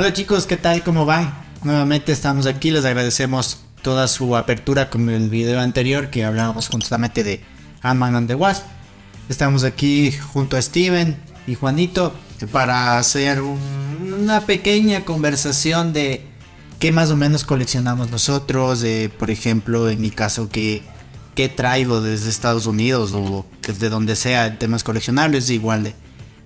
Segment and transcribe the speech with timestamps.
[0.00, 0.82] Hola chicos, ¿qué tal?
[0.82, 1.30] ¿Cómo van?
[1.62, 7.22] Nuevamente estamos aquí, les agradecemos toda su apertura con el video anterior que hablábamos justamente
[7.22, 7.42] de
[7.82, 8.64] Ant-Man and the Wasp.
[9.28, 12.14] Estamos aquí junto a Steven y Juanito
[12.50, 13.58] para hacer un-
[14.22, 16.24] una pequeña conversación de
[16.78, 20.82] qué más o menos coleccionamos nosotros, de, por ejemplo, en mi caso, qué,
[21.34, 25.94] qué traigo desde Estados Unidos o desde donde sea temas coleccionables, igual de,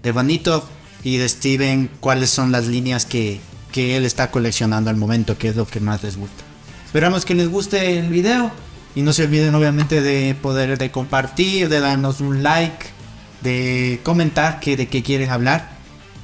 [0.02, 0.68] de Juanito
[1.04, 3.38] y de Steven, cuáles son las líneas que,
[3.74, 6.44] que él está coleccionando al momento, qué es lo que más les gusta.
[6.86, 8.52] Esperamos que les guste el video
[8.94, 12.86] y no se olviden obviamente de poder de compartir, de darnos un like,
[13.42, 15.70] de comentar que, de qué quieren hablar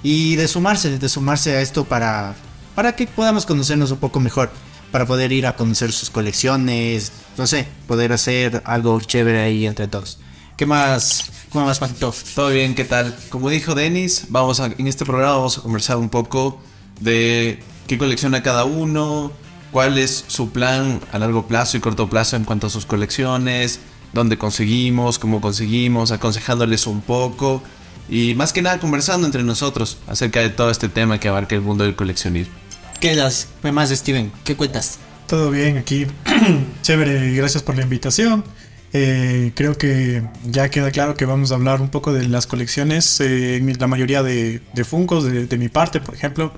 [0.04, 2.36] y de sumarse, de sumarse a esto para,
[2.76, 4.52] para que podamos conocernos un poco mejor,
[4.92, 9.88] para poder ir a conocer sus colecciones, no sé, poder hacer algo chévere ahí entre
[9.88, 10.20] todos.
[10.56, 11.32] ¿Qué más?
[11.50, 12.14] ¿Cómo más, Juanito?
[12.32, 13.12] Todo bien, ¿qué tal?
[13.28, 16.60] Como dijo Denis, vamos a, en este programa vamos a conversar un poco
[17.00, 19.32] de qué colecciona cada uno,
[19.72, 23.80] cuál es su plan a largo plazo y corto plazo en cuanto a sus colecciones,
[24.12, 27.62] dónde conseguimos, cómo conseguimos, aconsejándoles un poco
[28.08, 31.60] y más que nada conversando entre nosotros acerca de todo este tema que abarca el
[31.60, 32.52] mundo del coleccionismo.
[33.00, 33.48] ¿Qué das?
[33.62, 34.32] ¿Qué más, Steven?
[34.44, 34.98] ¿Qué cuentas?
[35.26, 36.06] Todo bien aquí.
[36.82, 38.44] Chévere, gracias por la invitación.
[38.92, 43.20] Eh, creo que ya queda claro que vamos a hablar un poco de las colecciones,
[43.20, 46.52] eh, la mayoría de, de Funkos, de, de mi parte, por ejemplo.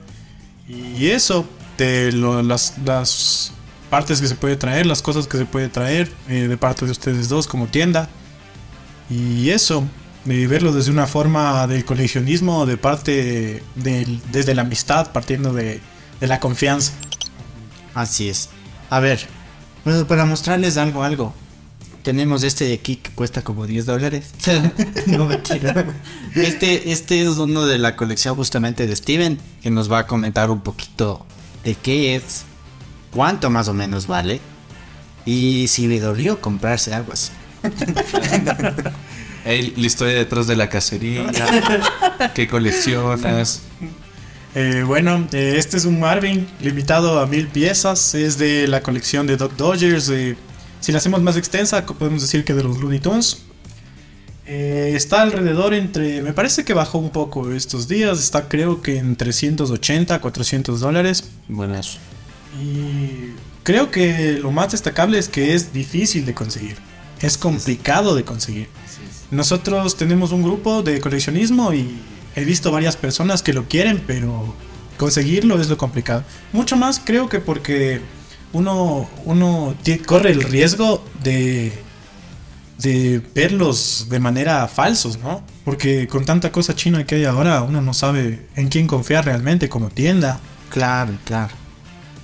[0.73, 1.45] Y eso,
[1.77, 3.53] de lo- las, las
[3.91, 6.93] partes que se puede traer, las cosas que se puede traer eh, de parte de
[6.93, 8.09] ustedes dos como tienda.
[9.11, 9.85] Y eso,
[10.25, 15.81] de verlo desde una forma del coleccionismo, de parte del- desde la amistad, partiendo de,
[16.21, 16.93] la confianza.
[17.95, 18.49] Así es.
[18.89, 19.27] A ver,
[19.85, 21.35] bueno, para mostrarles algo, algo.
[22.03, 24.31] Tenemos este de aquí que cuesta como 10 dólares.
[25.07, 25.87] no mentira.
[26.35, 30.51] Este, este es uno de la colección justamente de Steven, que nos va a comentar
[30.51, 31.27] un poquito
[31.63, 32.45] de qué es,
[33.11, 34.41] cuánto más o menos vale,
[35.27, 37.33] y si le dolió comprarse algo así.
[39.45, 41.27] Ey, la historia detrás de la cacería,
[42.35, 43.61] qué coleccionas.
[44.55, 48.15] Eh, bueno, eh, este es un Marvin limitado a mil piezas.
[48.15, 50.09] Es de la colección de Doc Dodgers.
[50.11, 50.37] eh,
[50.83, 53.39] si la hacemos más extensa, podemos decir que de los Looney Tunes.
[54.47, 56.23] Eh, está alrededor entre.
[56.23, 58.19] Me parece que bajó un poco estos días.
[58.19, 61.31] Está creo que en 380, 400 dólares.
[61.49, 61.99] Buenas.
[62.61, 63.31] Y
[63.63, 66.77] creo que lo más destacable es que es difícil de conseguir.
[67.21, 68.69] Es complicado de conseguir.
[69.31, 71.97] Nosotros tenemos un grupo de coleccionismo y
[72.35, 74.53] he visto varias personas que lo quieren, pero
[74.99, 76.25] conseguirlo es lo complicado.
[76.53, 78.01] Mucho más creo que porque
[78.53, 79.75] uno, uno
[80.07, 81.73] corre el riesgo de,
[82.79, 85.43] de verlos de manera falsos, ¿no?
[85.65, 89.69] Porque con tanta cosa china que hay ahora, uno no sabe en quién confiar realmente
[89.69, 90.41] como tienda.
[90.71, 91.55] Claro, claro.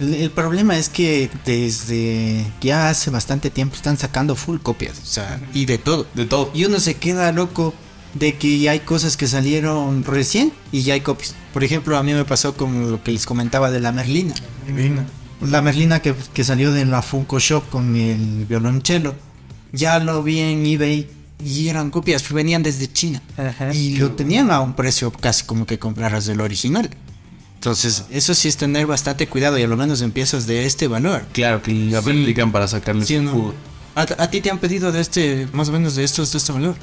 [0.01, 5.07] El, el problema es que desde ya hace bastante tiempo están sacando full copias, o
[5.07, 6.07] sea, y de todo.
[6.15, 6.51] De todo.
[6.55, 7.75] Y uno se queda loco
[8.15, 11.35] de que hay cosas que salieron recién y ya hay copias.
[11.53, 14.35] Por ejemplo, a mí me pasó con lo que les comentaba de la Merlina.
[14.67, 15.07] Divina.
[15.41, 19.15] La Merlina que, que salió de la Funko Shop con el violonchelo.
[19.73, 21.09] Ya lo vi en eBay
[21.45, 23.23] y eran copias, venían desde China.
[23.73, 26.91] Y lo tenían a un precio casi como que compraras el original.
[27.55, 31.25] Entonces, eso sí es tener bastante cuidado y a lo menos empiezas de este valor.
[31.33, 33.31] Claro, que la replican para sacarle Sí, su ¿no?
[33.33, 33.55] jugo.
[33.95, 36.53] ¿A, a ti te han pedido de este, más o menos de estos, de este
[36.53, 36.77] valor?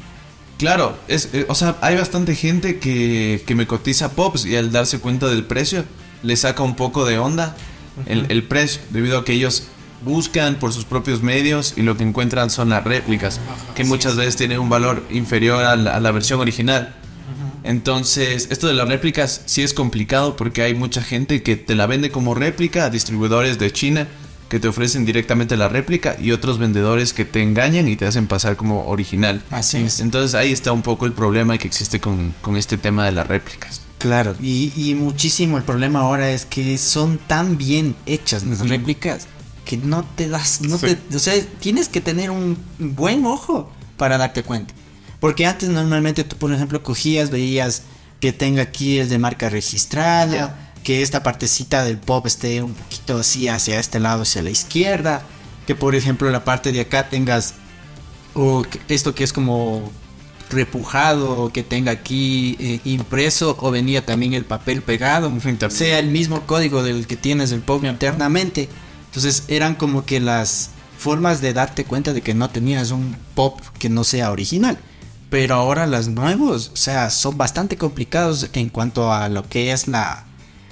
[0.57, 4.71] Claro, es, eh, o sea, hay bastante gente que, que me cotiza Pops y al
[4.71, 5.83] darse cuenta del precio
[6.23, 7.55] le saca un poco de onda
[8.05, 9.67] el, el precio, debido a que ellos
[10.03, 13.39] buscan por sus propios medios y lo que encuentran son las réplicas,
[13.75, 16.95] que muchas veces tienen un valor inferior a la, a la versión original.
[17.63, 21.87] Entonces, esto de las réplicas sí es complicado porque hay mucha gente que te la
[21.87, 24.07] vende como réplica a distribuidores de China
[24.49, 28.27] que te ofrecen directamente la réplica y otros vendedores que te engañan y te hacen
[28.27, 29.41] pasar como original.
[29.49, 29.99] Así es.
[29.99, 33.27] Entonces ahí está un poco el problema que existe con, con este tema de las
[33.27, 33.81] réplicas.
[34.05, 39.25] Claro, y, y muchísimo el problema ahora es que son tan bien hechas las réplicas
[39.65, 40.95] que no te das, no Sí.
[41.09, 44.75] te, o sea, tienes que tener un buen ojo para darte cuenta.
[45.19, 47.81] Porque antes normalmente tú, por ejemplo, cogías, veías
[48.19, 53.17] que tenga aquí el de marca registrada, que esta partecita del pop esté un poquito
[53.17, 55.23] así hacia este lado, hacia la izquierda,
[55.65, 57.55] que por ejemplo la parte de acá tengas
[58.35, 59.91] o esto que es como
[60.55, 65.31] repujado que tenga aquí eh, impreso o venía también el papel pegado
[65.69, 68.69] sea el mismo código del que tienes el pop internamente
[69.07, 73.59] entonces eran como que las formas de darte cuenta de que no tenías un pop
[73.77, 74.79] que no sea original
[75.29, 79.87] pero ahora las nuevos o sea son bastante complicados en cuanto a lo que es
[79.87, 80.25] la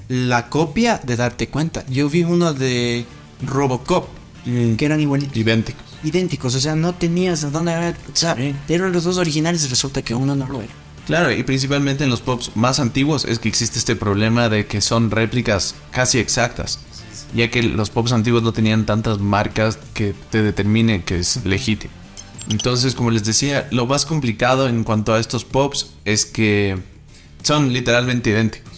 [0.07, 1.86] la copia de darte cuenta.
[1.88, 3.06] Yo vi uno de
[3.41, 4.07] Robocop,
[4.45, 5.36] que eran igualitos.
[5.36, 5.93] Idénticos.
[6.03, 7.95] Idénticos, o sea, no tenías a dónde ver.
[8.11, 8.35] O sea,
[8.67, 10.73] eran los dos originales y resulta que uno no lo era.
[11.07, 14.79] Claro, y principalmente en los pops más antiguos es que existe este problema de que
[14.81, 16.79] son réplicas casi exactas.
[17.35, 21.94] Ya que los pops antiguos no tenían tantas marcas que te determinen que es legítimo.
[22.50, 26.77] Entonces, como les decía, lo más complicado en cuanto a estos pops es que
[27.41, 28.71] son literalmente idénticos.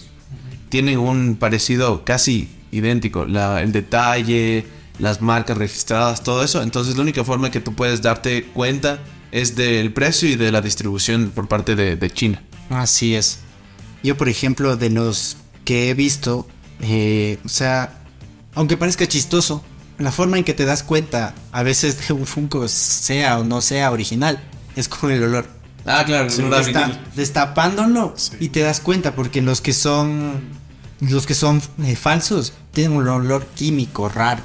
[0.69, 3.25] Tienen un parecido casi idéntico.
[3.25, 4.65] La- el detalle,
[4.99, 6.61] las marcas registradas, todo eso.
[6.61, 8.99] Entonces, la única forma que tú puedes darte cuenta
[9.31, 12.41] es del precio y de la distribución por parte de, de China.
[12.69, 13.39] Así es.
[14.03, 16.47] Yo, por ejemplo, de los que he visto,
[16.81, 18.01] eh, o sea,
[18.53, 19.63] aunque parezca chistoso,
[19.97, 23.61] la forma en que te das cuenta a veces de un Funko sea o no
[23.61, 24.41] sea original
[24.75, 25.47] es con el olor.
[25.85, 30.41] Ah, claro, Desta- destapándolo y te das cuenta porque los que son
[30.99, 34.41] los que son eh, falsos tienen un olor químico raro.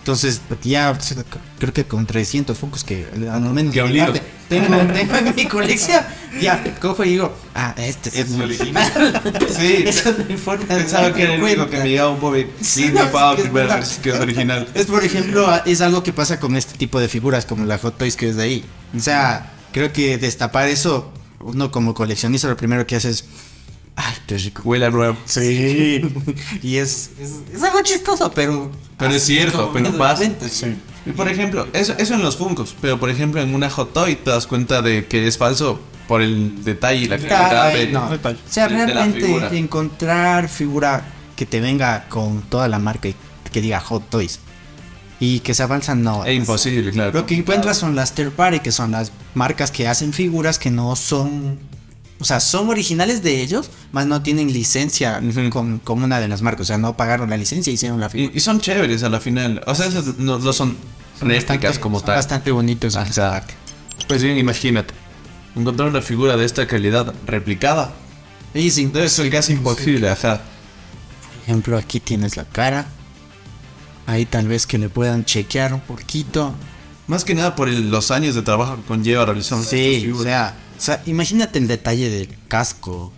[0.00, 1.22] Entonces, ya o sea,
[1.58, 6.02] creo que con 300 Funkos que al menos Que parte tengo, tengo en mi colección,
[6.40, 9.22] ya cojo y digo, ah, este es original.
[9.48, 10.66] Sí, Eso no importa.
[10.66, 12.48] Pensaba que era el único que me llegaba un Bobby.
[12.60, 14.66] Sí, no, me pago es que es que es original.
[14.74, 17.96] Es por ejemplo, es algo que pasa con este tipo de figuras como la Hot
[17.96, 18.64] Toys que es de ahí.
[18.96, 23.26] O sea, creo que destapar eso, uno como coleccionista lo primero que hace es,
[23.94, 24.62] ay, qué rico.
[24.64, 25.16] Huele a nuevo.
[25.26, 26.02] Sí.
[26.62, 28.72] y es, es, es algo chistoso, pero...
[29.00, 30.24] Pero es cierto, pero pasa.
[30.48, 30.76] Sí.
[31.06, 34.16] Y por ejemplo, eso, eso en los Funkos, pero por ejemplo en una Hot Toy
[34.16, 37.92] te das cuenta de que es falso por el detalle y la calidad Ay, de-
[37.92, 38.04] no.
[38.04, 38.18] O
[38.48, 39.48] sea, de- de la realmente figura.
[39.52, 41.02] encontrar figura
[41.36, 43.14] que te venga con toda la marca y
[43.50, 44.40] que diga Hot Toys
[45.18, 46.24] y que sea falsa, no.
[46.24, 47.12] Es imposible, claro.
[47.12, 50.70] Lo que encuentras son las third party, que son las marcas que hacen figuras que
[50.70, 51.58] no son.
[52.20, 55.20] O sea, son originales de ellos, más no tienen licencia
[55.50, 56.62] con, con una de las marcas.
[56.62, 58.30] O sea, no pagaron la licencia y hicieron la figura.
[58.34, 59.62] Y, y son chéveres a la final.
[59.66, 60.76] O sea, esas no, no son
[61.20, 62.16] réplicas como son tal.
[62.16, 62.94] Bastante bonitos.
[62.96, 63.54] Exacto.
[64.06, 64.92] Pues bien, imagínate.
[65.56, 67.92] Encontrar una figura de esta calidad replicada
[68.54, 70.10] Y sin debe ser casi imposible.
[70.10, 72.86] O sea, Por ejemplo, aquí tienes la cara.
[74.06, 76.54] Ahí tal vez que le puedan chequear un poquito.
[77.06, 80.54] más que nada por el- los años de trabajo que conlleva realizar Sí, o sea,
[80.80, 83.12] o sea, imagínate el detalle del casco.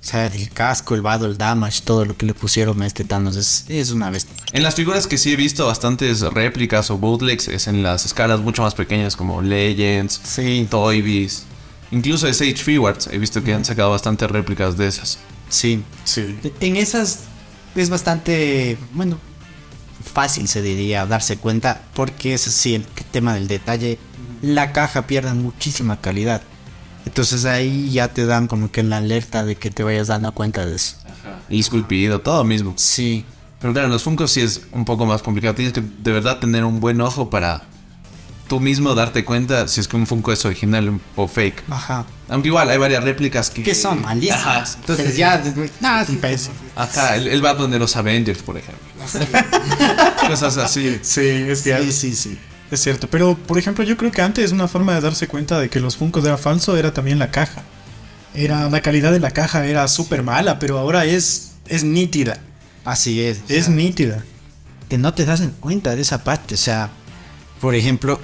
[0.00, 3.36] O sea, del casco, el battle damage, todo lo que le pusieron a este Thanos.
[3.36, 4.34] Es, es una bestia.
[4.52, 8.40] En las figuras que sí he visto bastantes réplicas o bootlegs es en las escalas
[8.40, 10.66] mucho más pequeñas como Legends, Sí.
[11.90, 13.08] Incluso de Sage Figuarts.
[13.08, 15.18] He visto que han sacado bastantes réplicas de esas.
[15.50, 15.84] Sí.
[16.04, 16.38] Sí.
[16.60, 17.24] En esas
[17.74, 19.18] es bastante, bueno,
[20.14, 23.98] fácil se diría darse cuenta porque es así el tema del detalle.
[24.40, 26.42] La caja pierde muchísima calidad.
[27.06, 30.64] Entonces ahí ya te dan como que la alerta de que te vayas dando cuenta
[30.66, 30.96] de eso.
[31.48, 32.74] Y esculpido, todo mismo.
[32.76, 33.24] Sí.
[33.60, 35.54] Pero claro, en los Funkos sí es un poco más complicado.
[35.54, 37.62] Tienes que de verdad tener un buen ojo para
[38.48, 41.62] tú mismo darte cuenta si es que un Funko es original o fake.
[41.70, 42.04] Ajá.
[42.28, 43.62] Aunque igual hay varias réplicas que...
[43.62, 44.08] Que son Ajá.
[44.08, 44.76] malísimas.
[44.80, 45.42] Entonces ya...
[45.80, 46.20] Nada, sí,
[46.76, 48.82] Ajá, el, el Batman de los Avengers, por ejemplo.
[50.28, 50.98] Cosas así.
[51.02, 51.84] Sí, es cierto.
[51.84, 52.38] Sí, sí, sí.
[52.72, 53.06] Es cierto.
[53.06, 55.98] Pero, por ejemplo, yo creo que antes una forma de darse cuenta de que los
[55.98, 57.62] Funkos era falso era también la caja.
[58.34, 62.40] Era, la calidad de la caja era súper mala, pero ahora es, es nítida.
[62.86, 63.42] Así es.
[63.48, 64.24] Es nítida.
[64.88, 66.54] que no te das cuenta de esa parte.
[66.54, 66.88] O sea,
[67.60, 68.18] por ejemplo,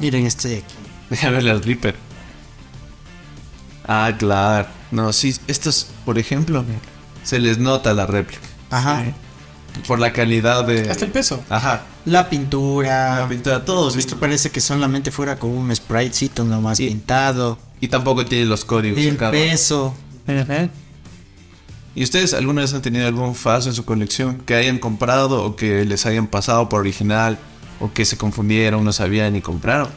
[0.00, 0.74] miren este de aquí.
[1.10, 1.96] Déjame verle al Reaper.
[3.84, 4.68] Ah, claro.
[4.92, 6.64] No, sí, estos, por ejemplo,
[7.24, 8.46] se les nota la réplica.
[8.70, 9.06] Ajá.
[9.86, 10.90] Por la calidad de.
[10.90, 11.42] Hasta el peso.
[11.48, 11.82] Ajá.
[12.04, 13.20] La pintura.
[13.20, 13.96] La pintura, todos.
[13.96, 17.58] Esto parece que solamente fuera como un spritecito nomás pintado.
[17.80, 18.98] Y tampoco tiene los códigos.
[18.98, 19.30] El acá.
[19.30, 19.94] peso.
[21.94, 25.56] ¿Y ustedes alguna vez han tenido algún falso en su colección que hayan comprado o
[25.56, 27.38] que les hayan pasado por original
[27.80, 29.88] o que se confundieron, no sabían y compraron?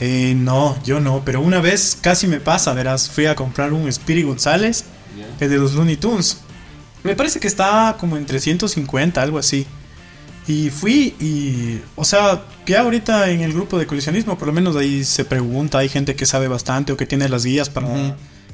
[0.00, 3.88] Eh, no, yo no, pero una vez casi me pasa, verás, fui a comprar un
[3.88, 4.84] Spirit González,
[5.40, 6.40] el de los Looney Tunes.
[7.06, 9.66] Me parece que está como en 350, algo así.
[10.48, 14.76] Y fui y, o sea, que ahorita en el grupo de coleccionismo, por lo menos
[14.76, 17.88] ahí se pregunta, hay gente que sabe bastante o que tiene las guías para,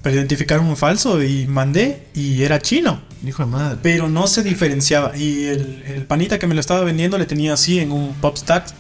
[0.02, 3.02] para identificar un falso y mandé y era chino.
[3.26, 3.78] Hijo de madre.
[3.82, 5.16] Pero no se diferenciaba.
[5.16, 8.36] Y el, el panita que me lo estaba vendiendo le tenía así en un pop
[8.36, 8.72] stack.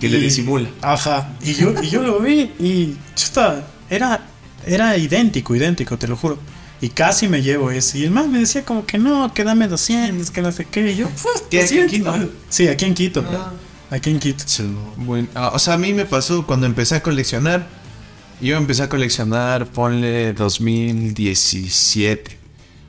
[0.00, 0.70] Que le disimula.
[0.80, 1.32] Ajá.
[1.42, 4.26] Y yo, y yo lo vi y chuta, era,
[4.66, 6.38] era idéntico, idéntico, te lo juro.
[6.80, 7.98] Y casi me llevo ese.
[7.98, 10.92] Y el man me decía como que no, que dame 200, que no sé qué.
[10.92, 12.18] Y yo, pues, ¿Qué, aquí en 200.
[12.18, 12.32] Quito?
[12.48, 13.24] Sí, aquí en Quito.
[13.90, 14.44] Aquí en Quito.
[14.96, 17.66] Bueno, ah, o sea, a mí me pasó cuando empecé a coleccionar.
[18.40, 22.38] Yo empecé a coleccionar, ponle 2017.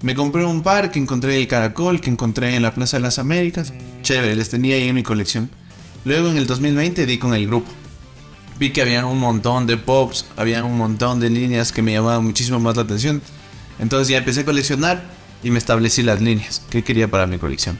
[0.01, 3.19] Me compré un par que encontré el Caracol, que encontré en la Plaza de las
[3.19, 3.73] Américas.
[4.01, 5.49] Chévere, les tenía ahí en mi colección.
[6.05, 7.69] Luego en el 2020 di con el grupo.
[8.57, 12.23] Vi que había un montón de pops, había un montón de líneas que me llamaban
[12.23, 13.21] muchísimo más la atención.
[13.81, 15.03] Entonces ya empecé a coleccionar
[15.43, 17.77] y me establecí las líneas que quería para mi colección.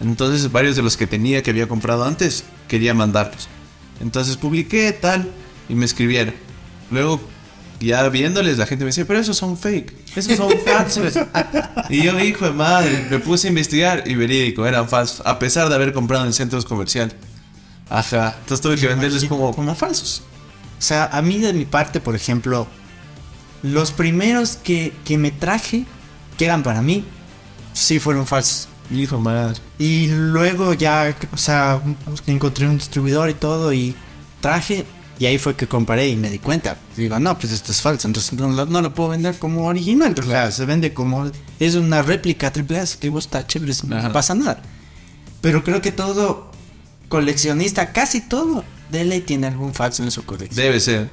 [0.00, 3.48] Entonces varios de los que tenía que había comprado antes quería mandarlos.
[4.00, 5.28] Entonces publiqué tal
[5.68, 6.34] y me escribieron.
[6.90, 7.20] Luego
[7.80, 11.14] ya viéndoles la gente me decía, pero esos son fake, esos son falsos.
[11.88, 15.70] y yo, hijo de madre, me puse a investigar y verídico, eran falsos, a pesar
[15.70, 17.14] de haber comprado en centros comerciales.
[17.88, 20.22] Ajá, entonces tuve que venderles como, como falsos.
[20.78, 22.66] O sea, a mí de mi parte, por ejemplo,
[23.62, 25.84] los primeros que, que me traje,
[26.38, 27.04] que eran para mí,
[27.72, 28.68] sí fueron falsos.
[28.92, 29.60] Hijo madre.
[29.78, 31.80] Y luego ya, o sea,
[32.26, 33.94] encontré un distribuidor y todo y
[34.40, 34.84] traje
[35.18, 36.76] y ahí fue que comparé y me di cuenta.
[36.96, 40.14] Digo, no, pues esto es falso, entonces no, lo- no lo puedo vender como original.
[40.18, 41.30] O sea, se vende como.
[41.60, 44.60] Es una réplica triple A, que está chévere, no pasa nada.
[45.40, 46.50] Pero creo que todo
[47.08, 50.56] coleccionista, casi todo, de ley tiene algún falso en su colección.
[50.56, 51.10] Debe ser.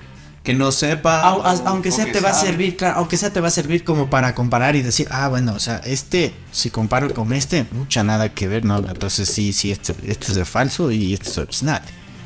[0.48, 1.30] Que no sepa.
[1.44, 3.84] As- aunque o sea te va a servir, claro, aunque sea te va a servir
[3.84, 8.02] como para comparar y decir, ah, bueno, o sea, este, si comparo con este, mucha
[8.06, 8.78] nada que ver, ¿no?
[8.78, 11.82] Entonces sí, sí, este, este es de falso y este es original.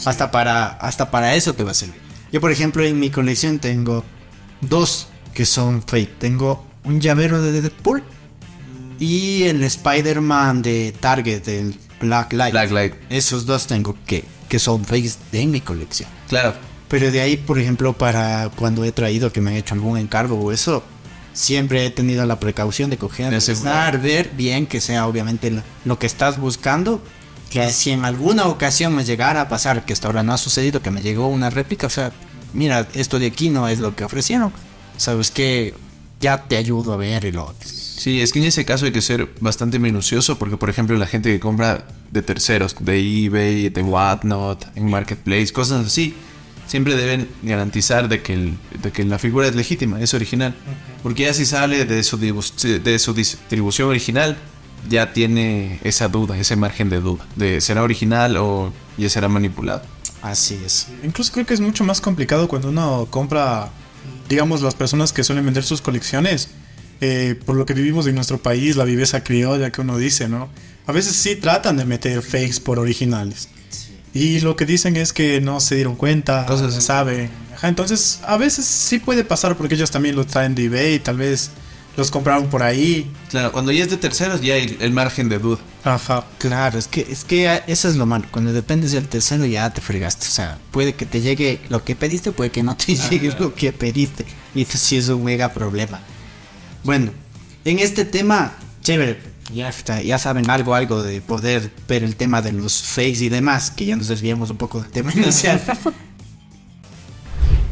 [0.06, 2.00] Hasta para, hasta para eso te va a servir.
[2.32, 4.04] Yo, por ejemplo, en mi colección tengo
[4.62, 6.20] dos que son fake.
[6.20, 8.04] Tengo un llavero de Deadpool
[9.00, 12.52] y el Spider-Man de Target, el Black Light.
[12.54, 12.94] Black Light.
[13.10, 16.08] Esos dos tengo que, que son fakes de mi colección.
[16.30, 16.54] Claro.
[16.92, 20.36] Pero de ahí, por ejemplo, para cuando he traído que me han hecho algún encargo
[20.36, 20.84] o eso,
[21.32, 25.98] siempre he tenido la precaución de coger, De ver bien que sea obviamente lo, lo
[25.98, 27.02] que estás buscando.
[27.50, 30.82] Que si en alguna ocasión me llegara a pasar, que hasta ahora no ha sucedido,
[30.82, 32.12] que me llegó una réplica, o sea,
[32.54, 34.52] mira, esto de aquí no es lo que ofrecieron.
[34.98, 35.74] Sabes que
[36.20, 39.02] ya te ayudo a ver y lo Sí, es que en ese caso hay que
[39.02, 43.82] ser bastante minucioso porque, por ejemplo, la gente que compra de terceros, de eBay, de
[43.82, 46.16] Whatnot, en Marketplace, cosas así,
[46.72, 50.56] siempre deben garantizar de que, el- de que la figura es legítima, es original.
[51.04, 54.38] Porque ya si sale de su, de su distribución original,
[54.90, 59.82] ya tiene esa duda, ese margen de duda, de será original o ya será manipulado.
[60.22, 60.88] Así es.
[61.04, 63.70] Incluso creo que es mucho más complicado cuando uno compra,
[64.30, 66.50] digamos, las personas que suelen vender sus colecciones.
[67.04, 70.50] eh, por lo que vivimos en nuestro país, la viveza criolla que uno dice, ¿no?
[70.86, 73.50] A veces sí tratan de meter fakes por originales.
[74.14, 76.76] Y lo que dicen es que no se dieron cuenta, Cosas no así.
[76.76, 77.30] se sabe.
[77.56, 81.18] Ajá, entonces, a veces sí puede pasar porque ellos también lo traen de eBay, tal
[81.18, 81.52] vez
[81.98, 83.10] los compraron por ahí.
[83.30, 85.60] Claro, cuando ya es de terceros ya hay el margen de duda.
[85.84, 86.26] Ajá.
[86.40, 88.26] Claro, es que, es que eso es lo malo.
[88.32, 90.28] Cuando dependes del tercero ya te fregaste.
[90.28, 93.54] O sea, puede que te llegue lo que pediste, puede que no te llegue lo
[93.56, 94.26] que pediste.
[94.56, 96.00] Y eso sí es un mega problema.
[96.84, 97.12] Bueno,
[97.66, 99.31] en este tema, chévere.
[99.54, 103.30] Ya, está, ya saben algo, algo de poder ver el tema de los fakes y
[103.30, 105.62] demás, que ya nos desviamos un poco del tema inicial.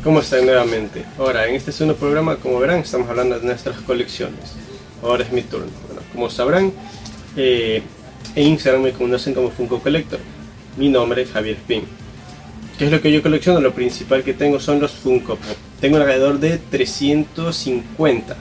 [0.03, 1.05] ¿Cómo están nuevamente?
[1.17, 4.53] Ahora, en este segundo programa, como verán, estamos hablando de nuestras colecciones.
[5.01, 5.67] Ahora es mi turno.
[5.87, 6.73] Bueno, como sabrán,
[7.37, 7.81] eh,
[8.35, 10.19] en Instagram me conocen como Funko Collector.
[10.77, 11.83] Mi nombre es Javier Spin.
[12.77, 13.59] ¿Qué es lo que yo colecciono?
[13.61, 15.57] Lo principal que tengo son los Funko Pop.
[15.79, 18.37] Tengo alrededor de 350.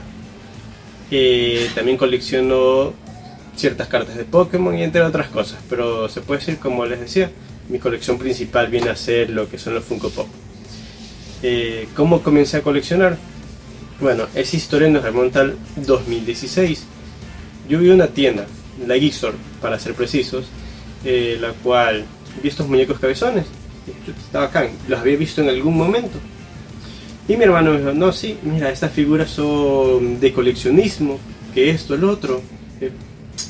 [1.11, 2.93] Eh, también colecciono
[3.59, 5.59] ciertas cartas de Pokémon y entre otras cosas.
[5.69, 7.31] Pero se puede decir, como les decía,
[7.69, 10.27] mi colección principal viene a ser lo que son los Funko Pop.
[11.43, 13.17] Eh, ¿Cómo comencé a coleccionar?
[13.99, 16.85] Bueno, esa historia nos remonta al 2016.
[17.67, 18.47] Yo vi una tienda,
[18.87, 20.45] la Geek Store, para ser precisos,
[21.05, 22.05] eh, la cual
[22.41, 23.45] vi estos muñecos cabezones.
[24.07, 26.17] Estaba acá, los había visto en algún momento.
[27.27, 31.19] Y mi hermano me dijo, no, sí, mira, estas figuras son de coleccionismo,
[31.53, 32.41] que esto, el otro.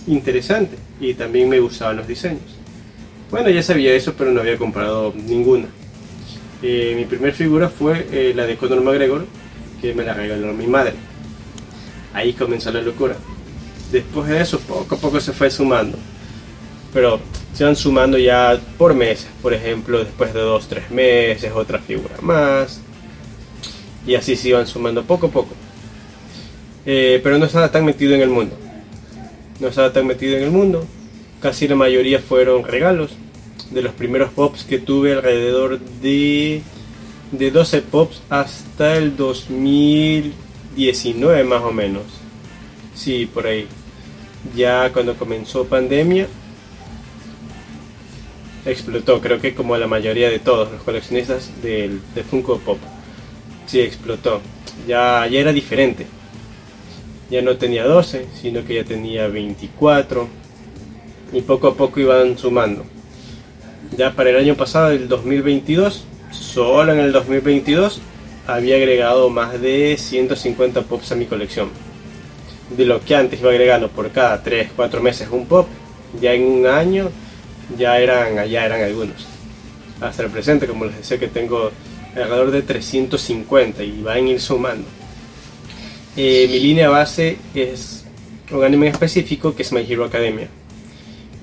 [0.08, 0.78] Interesante.
[1.00, 2.42] Y también me gustaban los diseños.
[3.32, 5.68] Bueno, ya sabía eso, pero no había comprado ninguna.
[6.62, 9.26] Eh, mi primer figura fue eh, la de Conor McGregor,
[9.82, 10.94] que me la regaló mi madre.
[12.14, 13.16] Ahí comenzó la locura.
[13.92, 15.98] Después de eso, poco a poco se fue sumando.
[16.94, 17.20] Pero
[17.54, 19.28] se van sumando ya por meses.
[19.42, 22.82] Por ejemplo, después de dos, tres meses, otra figura más.
[24.06, 25.54] Y así se iban sumando poco a poco.
[26.86, 28.58] Eh, pero no estaba tan metido en el mundo.
[29.60, 30.86] No estaba tan metido en el mundo.
[31.42, 33.12] Casi la mayoría fueron regalos
[33.72, 36.62] de los primeros pops que tuve alrededor de,
[37.32, 42.04] de 12 pops hasta el 2019 más o menos.
[42.96, 43.68] Sí, por ahí.
[44.56, 46.28] Ya cuando comenzó pandemia,
[48.66, 52.00] explotó, creo que como la mayoría de todos los coleccionistas de
[52.30, 52.80] Funko Pop.
[53.68, 54.42] Sí, explotó.
[54.88, 56.08] Ya, ya era diferente.
[57.30, 60.28] Ya no tenía 12, sino que ya tenía 24
[61.34, 62.84] y poco a poco iban sumando.
[63.98, 68.02] Ya para el año pasado, el 2022, solo en el 2022
[68.48, 71.70] había agregado más de 150 pops a mi colección.
[72.76, 75.68] De lo que antes iba agregando por cada 3, 4 meses un pop,
[76.20, 77.10] ya en un año
[77.78, 79.28] ya eran, ya eran algunos.
[80.02, 81.72] Hasta el presente, como les decía, que tengo
[82.16, 84.88] alrededor de 350 y van a ir sumando.
[86.18, 88.06] Eh, mi línea base es
[88.52, 90.50] un anime específico que es My Hero Academia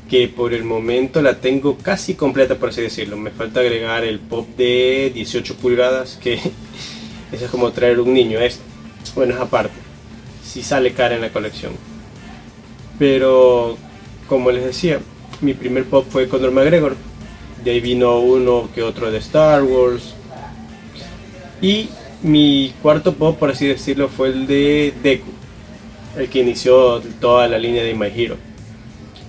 [0.08, 3.16] que por el momento la tengo casi completa, por así decirlo.
[3.16, 6.35] Me falta agregar el pop de 18 pulgadas, que
[7.32, 8.38] eso es como traer un niño.
[8.38, 8.61] Es,
[9.14, 9.75] bueno, es aparte.
[10.44, 11.73] Si sale cara en la colección.
[12.99, 13.76] Pero,
[14.28, 15.00] como les decía,
[15.40, 16.96] mi primer pop fue Conor McGregor.
[17.64, 20.14] De ahí vino uno que otro de Star Wars.
[21.61, 21.88] Y
[22.23, 25.30] mi cuarto pop, por así decirlo, fue el de Deku.
[26.16, 28.37] El que inició toda la línea de My Hero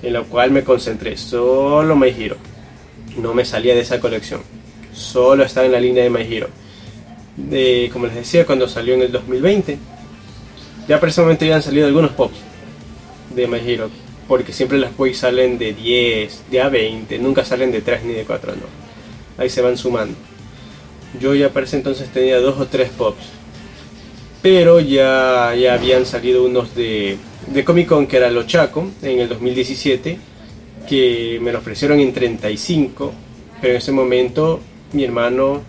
[0.01, 2.37] en lo cual me concentré solo My Hero.
[3.17, 4.41] No me salía de esa colección.
[4.93, 6.49] Solo estaba en la línea de My Hero.
[7.91, 9.77] Como les decía, cuando salió en el 2020,
[10.87, 12.37] ya precisamente ya salido algunos pops
[13.35, 13.89] de My Hero.
[14.27, 18.13] Porque siempre las boys salen de 10, de a 20, nunca salen de 3 ni
[18.13, 19.41] de 4, no.
[19.41, 20.15] Ahí se van sumando.
[21.19, 23.23] Yo ya para ese entonces tenía dos o tres pops.
[24.41, 29.19] Pero ya, ya habían salido unos de de Comic Con, que era Lo Chaco, en
[29.19, 30.19] el 2017,
[30.87, 33.13] que me lo ofrecieron en 35,
[33.61, 34.59] pero en ese momento
[34.93, 35.61] mi hermano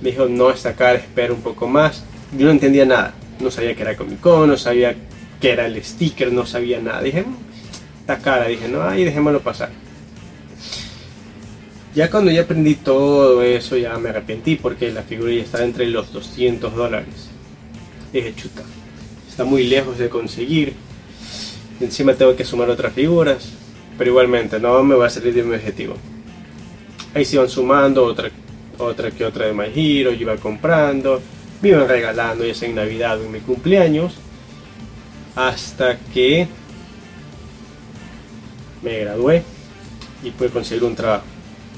[0.00, 2.04] me dijo, no, está cara, espera un poco más.
[2.36, 4.94] Yo no entendía nada, no sabía que era Comic Con, no sabía
[5.40, 7.02] que era el sticker, no sabía nada.
[7.02, 7.36] Dije, mm,
[8.00, 9.70] está cara, dije, no, ahí dejémoslo pasar.
[11.94, 15.86] Ya cuando ya aprendí todo eso, ya me arrepentí porque la figura ya estaba entre
[15.86, 17.30] los 200 dólares.
[18.12, 18.62] Dije, chuta,
[19.28, 20.74] está muy lejos de conseguir
[21.80, 23.48] Encima tengo que sumar otras figuras,
[23.98, 25.96] pero igualmente no me va a salir de mi objetivo.
[27.14, 28.30] Ahí se iban sumando otra,
[28.78, 31.20] otra que otra de My Hero, yo iba comprando,
[31.60, 34.14] me iban regalando ya sea en Navidad o en mi cumpleaños,
[35.34, 36.46] hasta que
[38.82, 39.42] me gradué
[40.22, 41.33] y pude conseguir un trabajo.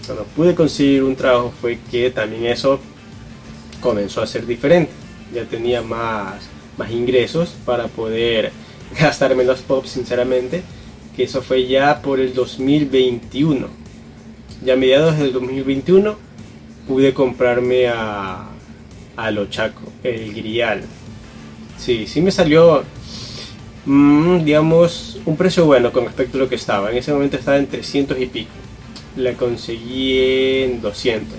[0.07, 2.79] Cuando pude conseguir un trabajo fue que también eso
[3.81, 4.93] comenzó a ser diferente.
[5.35, 8.53] Ya tenía más, más ingresos para poder
[9.01, 10.63] gastarme los pops, sinceramente,
[11.17, 13.67] que eso fue ya por el 2021.
[14.65, 16.17] Ya a mediados del 2021
[16.87, 18.47] pude comprarme a,
[19.17, 20.83] a lo chaco, el grial.
[21.79, 22.85] Sí, sí me salió,
[23.85, 26.93] mm, digamos, un precio bueno con respecto a lo que estaba.
[26.93, 28.66] En ese momento estaba en 300 y pico.
[29.17, 31.39] La conseguí en 200.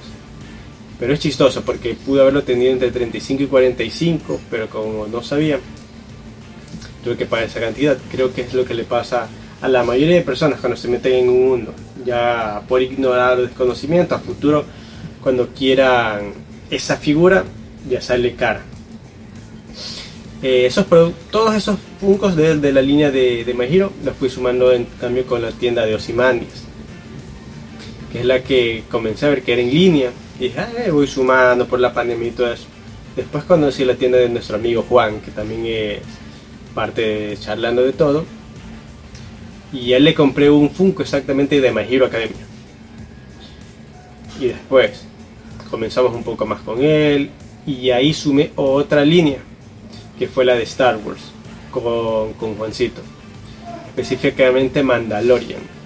[1.00, 5.60] Pero es chistoso porque pude haberlo tenido entre 35 y 45, pero como no sabía,
[7.04, 7.98] tuve que pagar esa cantidad.
[8.12, 9.28] Creo que es lo que le pasa
[9.62, 11.74] a la mayoría de personas cuando se meten en un mundo.
[12.06, 14.66] Ya por ignorar desconocimiento, a futuro,
[15.22, 16.34] cuando quieran
[16.70, 17.44] esa figura,
[17.88, 18.62] ya sale cara.
[20.44, 20.86] Eh, esos
[21.32, 25.52] todos esos puncos de, la línea de, de los fui sumando en cambio con la
[25.52, 26.67] tienda de Osimandis,
[28.12, 30.12] que es la que comencé a ver que era en línea.
[30.40, 32.66] Y dije, ah, voy sumando por la pandemia y todo eso.
[33.16, 36.00] Después conocí la tienda de nuestro amigo Juan, que también es
[36.76, 38.26] parte charlando de todo.
[39.74, 42.38] Y él le compré un Funko exactamente de My Hero Academia.
[44.40, 45.04] Y después
[45.70, 47.32] comenzamos un poco más con él.
[47.66, 49.40] Y ahí sumé otra línea,
[50.18, 51.22] que fue la de Star Wars,
[51.72, 53.02] con, con Juancito.
[53.90, 55.77] Específicamente Mandalorian.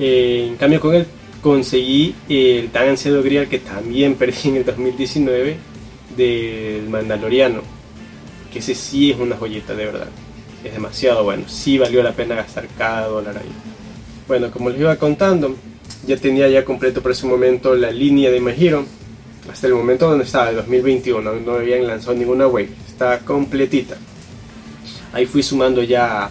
[0.00, 1.06] Eh, en cambio con él
[1.40, 5.56] conseguí el tan ansiado grial que también perdí en el 2019
[6.16, 7.80] del Mandaloriano
[8.50, 10.08] que ese sí es una joyita de verdad.
[10.64, 13.50] Es demasiado bueno, sí valió la pena gastar cada dólar ahí.
[14.28, 15.56] Bueno, como les iba contando,
[16.06, 18.84] ya tenía ya completo por ese momento la línea de My Hero.
[19.50, 23.96] Hasta el momento donde estaba, el 2021, no habían lanzado ninguna wave, está completita.
[25.12, 26.30] Ahí fui sumando ya,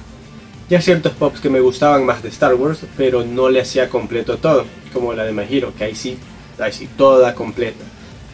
[0.69, 4.38] ya ciertos pops que me gustaban más de Star Wars, pero no le hacía completo
[4.38, 6.17] todo, como la de My Hero, que ahí sí,
[6.60, 7.84] ahí sí, toda completa.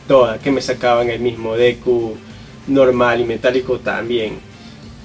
[0.07, 2.15] Toda, que me sacaban el mismo Deku,
[2.67, 4.37] normal y metálico también.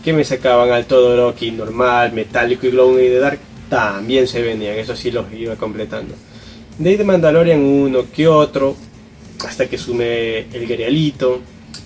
[0.05, 3.39] Que me sacaban al Todoroki normal, metálico y Glowing de Dark
[3.69, 6.15] también se venían, eso sí los iba completando.
[6.79, 8.77] De ahí de Mandalorian uno que otro,
[9.47, 11.41] hasta que sumé el Gerialito.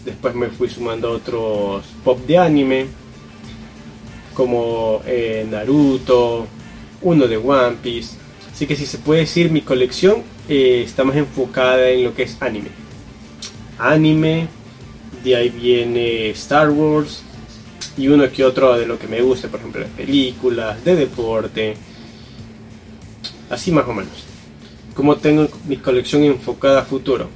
[0.04, 2.86] Después me fui sumando otros pop de anime,
[4.34, 6.46] como eh, Naruto,
[7.02, 8.16] uno de One Piece.
[8.52, 12.24] Así que si se puede decir, mi colección eh, está más enfocada en lo que
[12.24, 12.68] es anime.
[13.78, 14.48] Anime,
[15.24, 17.22] de ahí viene Star Wars,
[17.96, 21.76] y uno que otro de lo que me guste, por ejemplo, de películas, de deporte,
[23.50, 24.12] así más o menos.
[24.94, 27.28] Como tengo mi colección enfocada a futuro.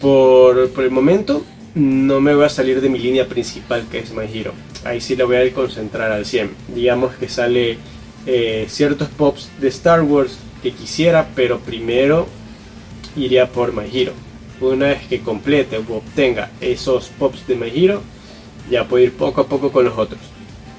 [0.00, 4.12] Por, por el momento no me voy a salir de mi línea principal que es
[4.12, 4.52] My Hero.
[4.86, 6.50] Ahí sí la voy a concentrar al 100.
[6.74, 7.78] Digamos que sale
[8.24, 12.28] eh, ciertos pops de Star Wars que quisiera, pero primero
[13.16, 14.12] iría por My Hero.
[14.60, 18.02] Una vez que complete o obtenga esos pops de My Hero,
[18.70, 20.20] ya puedo ir poco a poco con los otros.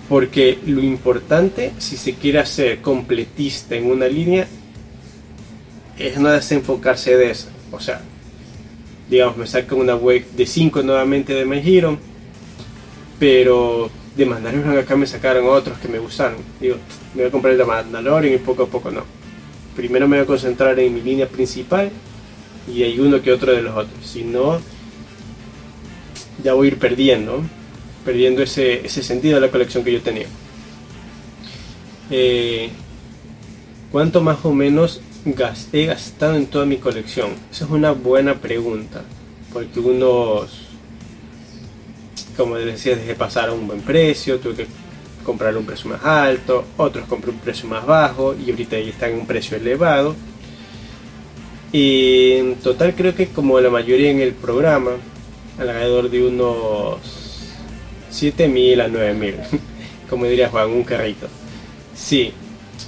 [0.07, 4.47] Porque lo importante, si se quiere hacer completista en una línea,
[5.99, 7.49] es no desenfocarse de eso.
[7.71, 8.01] O sea,
[9.09, 11.97] digamos, me saco una wave de 5 nuevamente de My Hero,
[13.19, 16.38] pero de Mandalorian acá me sacaron otros que me gustaron.
[16.60, 16.77] Digo,
[17.13, 19.03] me voy a comprar el de Mandalorian y poco a poco no.
[19.75, 21.91] Primero me voy a concentrar en mi línea principal
[22.67, 24.06] y hay uno que otro de los otros.
[24.06, 24.60] Si no,
[26.43, 27.43] ya voy a ir perdiendo
[28.08, 30.27] perdiendo ese, ese sentido de la colección que yo tenía.
[32.10, 32.69] Eh,
[33.91, 35.01] ¿Cuánto más o menos
[35.73, 37.32] he gastado en toda mi colección?
[37.51, 39.03] Esa es una buena pregunta,
[39.51, 40.66] porque unos,
[42.36, 44.67] como decía, dejé pasar a un buen precio, tuve que
[45.23, 49.12] comprar un precio más alto, otros compré un precio más bajo y ahorita ya están
[49.12, 50.15] en un precio elevado.
[51.71, 54.91] Y en total creo que como la mayoría en el programa,
[55.60, 56.99] alrededor de unos
[58.10, 59.36] 7000 a 9000,
[60.10, 61.27] como diría Juan, un carrito.
[61.93, 62.32] Sí,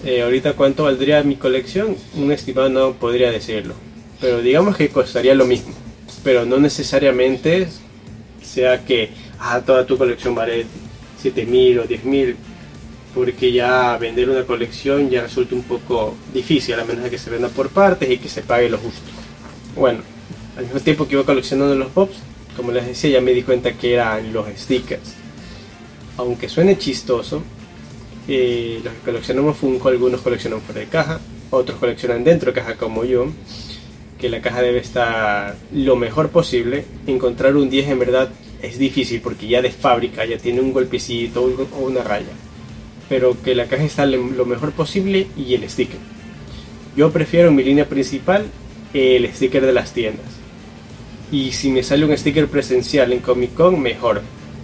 [0.06, 3.74] eh, ahorita cuánto valdría mi colección, un estimado no podría decirlo,
[4.22, 5.74] pero digamos que costaría lo mismo,
[6.24, 7.68] pero no necesariamente
[8.50, 10.66] sea que ah, toda tu colección vale
[11.22, 12.36] 7000 o 10000,
[13.14, 17.30] porque ya vender una colección ya resulta un poco difícil, a menos de que se
[17.30, 19.10] venda por partes y que se pague lo justo.
[19.76, 20.00] Bueno,
[20.58, 22.18] al mismo tiempo que iba coleccionando los pops,
[22.56, 25.20] como les decía, ya me di cuenta que eran los stickers
[26.20, 27.42] aunque suene chistoso,
[28.28, 32.76] eh, los que coleccionamos Funko, algunos coleccionan fuera de caja, otros coleccionan dentro de caja
[32.76, 33.28] como yo,
[34.20, 36.86] que la caja debe estar lo mejor posible.
[37.08, 38.30] Encontrar un 10 en verdad
[38.62, 42.34] es difícil porque ya de fábrica ya tiene un golpecito o una raya.
[43.08, 46.00] Pero que la caja está lo mejor posible y el sticker.
[46.96, 48.46] Yo prefiero en mi línea principal
[48.94, 50.28] el sticker de las tiendas.
[51.32, 54.22] Y si me sale un sticker presencial en Comic Con, mejor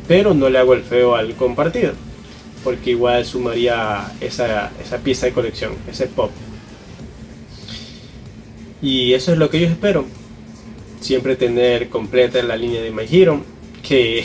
[0.08, 1.94] pero no le hago el feo al compartido,
[2.64, 6.32] porque igual sumaría esa, esa pieza de colección, ese pop.
[8.86, 10.06] Y eso es lo que yo espero,
[11.02, 13.42] siempre tener completa la línea de My Hero,
[13.82, 14.24] que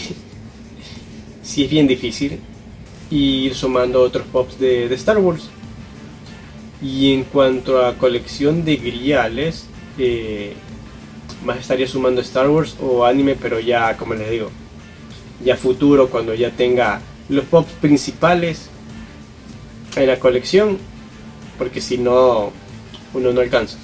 [1.43, 2.39] sí es bien difícil,
[3.11, 5.49] y ir sumando otros pops de, de Star Wars.
[6.83, 9.65] Y en cuanto a colección de griales,
[9.97, 10.53] eh,
[11.43, 14.51] más estaría sumando Star Wars o anime, pero ya, como les digo,
[15.43, 18.69] ya futuro, cuando ya tenga los pops principales
[19.97, 20.77] en la colección,
[21.57, 22.53] porque si no,
[23.15, 23.79] uno no alcanza.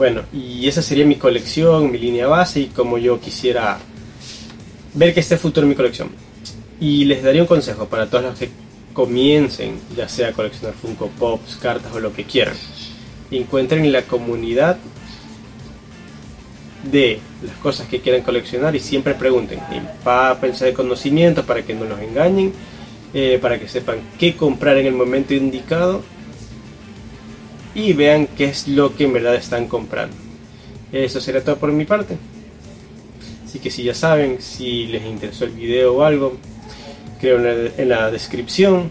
[0.00, 3.78] Bueno, y esa sería mi colección, mi línea base y como yo quisiera
[4.94, 6.08] ver que esté futuro en mi colección.
[6.80, 8.48] Y les daría un consejo para todos los que
[8.94, 12.54] comiencen, ya sea coleccionar Funko Pops, cartas o lo que quieran.
[13.30, 14.78] Encuentren la comunidad
[16.90, 19.60] de las cosas que quieran coleccionar y siempre pregunten.
[20.40, 22.54] pensar de conocimiento, para que no los engañen,
[23.12, 26.00] eh, para que sepan qué comprar en el momento indicado
[27.74, 30.16] y vean qué es lo que en verdad están comprando.
[30.92, 32.16] Eso será todo por mi parte.
[33.46, 36.36] Así que si ya saben, si les interesó el video o algo,
[37.20, 37.38] creo
[37.76, 38.90] en la, descripción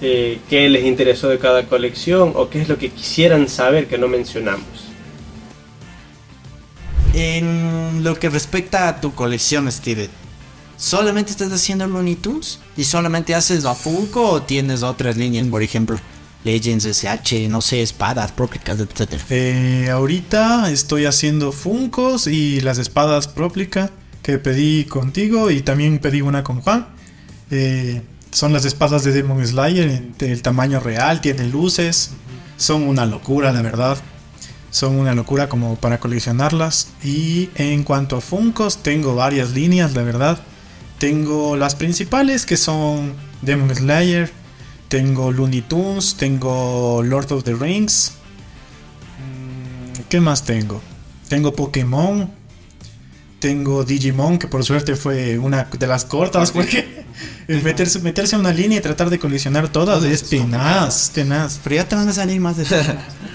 [0.00, 3.98] eh, qué les interesó de cada colección o qué es lo que quisieran saber que
[3.98, 4.66] no mencionamos.
[7.14, 10.10] En lo que respecta a tu colección, Steven,
[10.76, 12.60] ¿solamente estás haciendo Looney Tunes?
[12.76, 15.98] ¿Y solamente haces a Funko o tienes otras líneas, por ejemplo?
[16.48, 19.20] Legends, SH, no sé, espadas, Proplica, etc.
[19.28, 23.90] Eh, ahorita estoy haciendo Funkos y las espadas Proplica
[24.22, 26.86] que pedí contigo y también pedí una con Juan.
[27.50, 32.10] Eh, son las espadas de Demon Slayer del tamaño real, tienen luces,
[32.56, 33.98] son una locura, la verdad
[34.70, 36.88] son una locura como para coleccionarlas.
[37.02, 40.38] Y en cuanto a Funkos, tengo varias líneas, la verdad.
[40.98, 44.30] Tengo las principales que son Demon Slayer,
[44.88, 48.12] tengo Looney Tunes, tengo Lord of the Rings.
[49.18, 50.80] Mm, ¿Qué más tengo?
[51.28, 52.30] Tengo Pokémon,
[53.38, 56.98] tengo Digimon, que por suerte fue una de las cortas porque
[57.48, 61.58] El meterse, meterse a una línea y tratar de coleccionar todas es tenaz, tenaz.
[61.64, 62.64] Pero ya te van a salir más de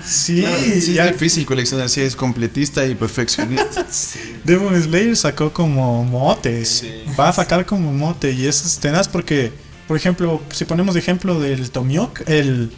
[0.06, 3.86] Sí, Claro, sí, es ya difícil coleccionar si es completista y perfeccionista.
[4.44, 6.86] Demon Slayer sacó como motes.
[7.20, 8.32] Va a sacar como mote.
[8.32, 9.52] Y eso es tenaz porque,
[9.94, 12.72] por ejemplo, si ponemos de ejemplo del Tomiok, el,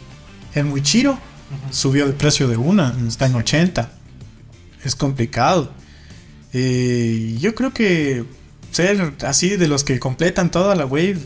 [0.54, 1.18] el Muichiro
[1.70, 3.90] subió de precio de una, está en 80.
[4.84, 5.72] Es complicado.
[6.52, 8.22] Eh, yo creo que
[8.70, 11.16] ser así de los que completan toda la wave,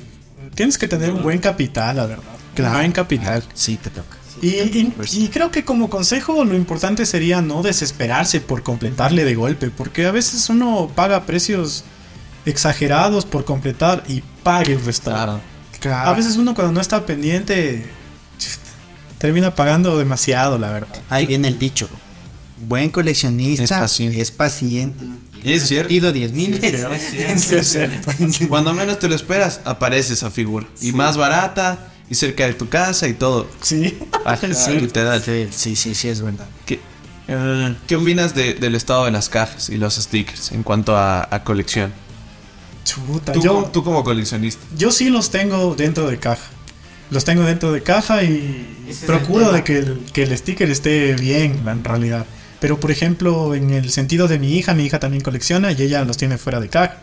[0.54, 2.22] tienes que tener un buen capital, la verdad.
[2.54, 2.76] Claro.
[2.78, 3.42] Buen capital.
[3.54, 4.16] Sí, te toca.
[4.40, 9.34] Y, y- y creo que como consejo lo importante sería no desesperarse por completarle de
[9.34, 11.82] golpe, porque a veces uno paga precios
[12.46, 15.10] exagerados por completar y pague el resto.
[15.10, 15.40] Claro.
[15.84, 17.84] A veces uno cuando no está pendiente
[19.18, 21.00] termina pagando demasiado, la verdad.
[21.08, 21.88] Ahí viene el dicho.
[22.66, 24.20] Buen coleccionista Es paciente.
[24.20, 25.04] es paciente.
[25.42, 25.88] Y es cierto.
[25.88, 26.60] Pido 10 mil.
[28.48, 30.66] Cuando menos te lo esperas, aparece esa figura.
[30.82, 31.78] Y más barata,
[32.10, 33.48] y cerca de tu casa y todo.
[33.62, 33.98] Sí.
[34.52, 35.22] Sí, literal.
[35.22, 36.46] Sí, sí, sí, sí, es verdad.
[36.66, 36.80] ¿Qué,
[37.28, 41.26] eh, ¿qué opinas de- del estado de las cajas y los stickers en cuanto a,
[41.30, 41.92] a colección?
[42.84, 44.62] Chuta, Tú, yo, como- tú como coleccionista.
[44.76, 46.42] yo sí los tengo dentro de caja.
[47.10, 48.66] Los tengo dentro de caja y
[49.06, 52.24] procuro de que el, que el sticker esté bien en realidad.
[52.60, 56.04] Pero por ejemplo, en el sentido de mi hija, mi hija también colecciona y ella
[56.04, 56.98] los tiene fuera de caja.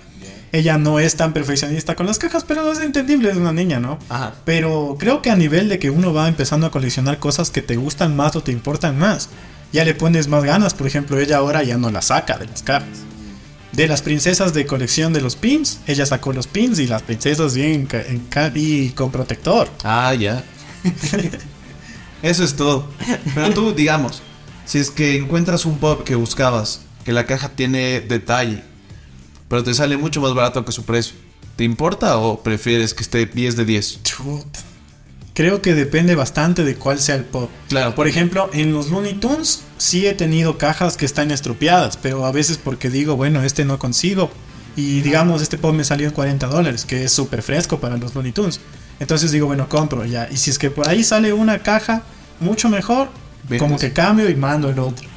[0.54, 4.00] Ella no es tan perfeccionista con las cajas, pero es entendible, es una niña, ¿no?
[4.08, 4.34] Ajá.
[4.46, 7.76] Pero creo que a nivel de que uno va empezando a coleccionar cosas que te
[7.76, 9.28] gustan más o te importan más,
[9.74, 10.74] ya le pones más ganas.
[10.74, 12.88] Por ejemplo, ella ahora ya no la saca de las cajas.
[13.72, 17.54] De las princesas de colección de los pins, ella sacó los pins y las princesas
[17.54, 19.70] bien en con protector.
[19.84, 20.44] Ah, ya.
[22.22, 22.90] Eso es todo.
[23.36, 24.22] Pero tú, digamos,
[24.66, 28.64] si es que encuentras un pop que buscabas, que la caja tiene detalle,
[29.48, 31.16] pero te sale mucho más barato que su precio,
[31.56, 34.04] ¿te importa o prefieres que esté 10 de 10?
[34.04, 34.58] Chut.
[35.38, 37.52] Creo que depende bastante de cuál sea el pop.
[37.70, 42.26] Claro, Por ejemplo, en los Looney Tunes sí he tenido cajas que están estropeadas, pero
[42.26, 44.32] a veces porque digo, bueno, este no consigo.
[44.76, 48.16] Y digamos, este pop me salió en 40 dólares, que es súper fresco para los
[48.16, 48.60] Looney Tunes.
[49.00, 50.28] Entonces digo, bueno, compro ya.
[50.32, 52.02] Y si es que por ahí sale una caja
[52.40, 53.10] mucho mejor,
[53.44, 53.62] Vendes.
[53.62, 55.08] como que cambio y mando el otro.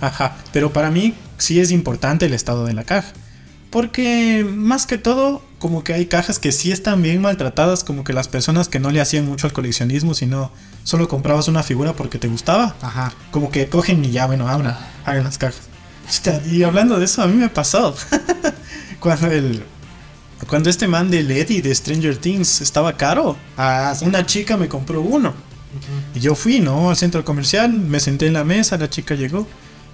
[0.00, 0.38] Ajá.
[0.50, 3.12] Pero para mí sí es importante el estado de la caja.
[3.70, 8.12] Porque más que todo, como que hay cajas que sí están bien maltratadas, como que
[8.14, 10.50] las personas que no le hacían mucho al coleccionismo, sino
[10.84, 13.12] solo comprabas una figura porque te gustaba, Ajá.
[13.30, 15.60] como que cogen y ya, bueno, abran, hagan las cajas.
[16.50, 17.94] Y hablando de eso, a mí me pasó.
[19.00, 19.62] cuando el
[20.48, 24.04] cuando este man de Eddie de Stranger Things estaba caro, Ah, sí.
[24.06, 25.34] una chica me compró uno.
[26.14, 26.88] Y yo fui, ¿no?
[26.90, 29.46] Al centro comercial, me senté en la mesa, la chica llegó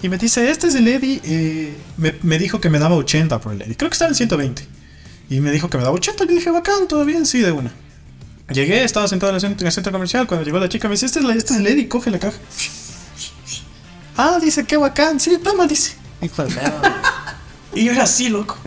[0.05, 1.19] y me dice, este es el Eddie.
[1.23, 3.75] eh, me, me dijo que me daba 80 por el Eddie.
[3.75, 4.67] Creo que estaba en 120.
[5.29, 6.25] Y me dijo que me daba 80.
[6.25, 7.71] Yo dije, bacán, todo bien, sí, de una.
[8.49, 10.27] Llegué, estaba sentado en el centro, en el centro comercial.
[10.27, 12.19] Cuando llegó la chica, me dice, este es, la- este es el Eddie, coge la
[12.19, 12.37] caja.
[14.17, 15.19] Ah, dice, qué bacán.
[15.19, 15.93] Sí, toma, dice.
[16.21, 16.29] De
[17.73, 18.57] Y yo era así, loco.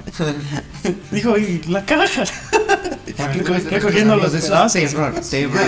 [1.11, 2.24] Dijo, y la caja.
[3.70, 4.72] Recogiendo los pedazos.
[4.72, 5.61] Terror, terror.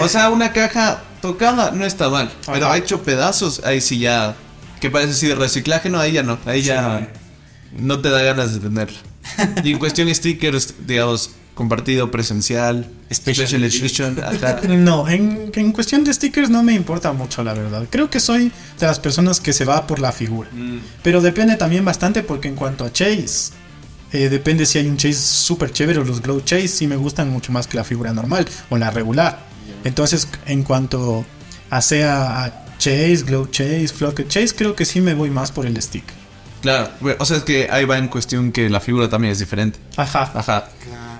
[0.00, 2.74] O sea, una caja tocada no está mal, pero Ajá.
[2.74, 4.34] ha hecho pedazos, ahí sí ya.
[4.80, 6.38] Que parece así de reciclaje, no, ahí ya no.
[6.46, 7.08] Ahí ya
[7.76, 8.98] no te da ganas de tenerla.
[9.62, 14.60] Y en cuestión de stickers, digamos, compartido, presencial, special, edition, ajá.
[14.68, 17.86] No, en, en cuestión de stickers no me importa mucho, la verdad.
[17.90, 20.48] Creo que soy de las personas que se va por la figura.
[21.02, 23.52] Pero depende también bastante porque en cuanto a Chase,
[24.12, 27.28] eh, depende si hay un Chase súper chévere o los Glow Chase, sí me gustan
[27.30, 29.49] mucho más que la figura normal o la regular.
[29.84, 31.24] Entonces, en cuanto
[31.70, 35.66] a sea a Chase, Glow Chase, Flocket Chase, creo que sí me voy más por
[35.66, 36.14] el sticker.
[36.62, 39.78] Claro, o sea, es que ahí va en cuestión que la figura también es diferente.
[39.96, 40.30] Ajá.
[40.34, 40.68] Ajá.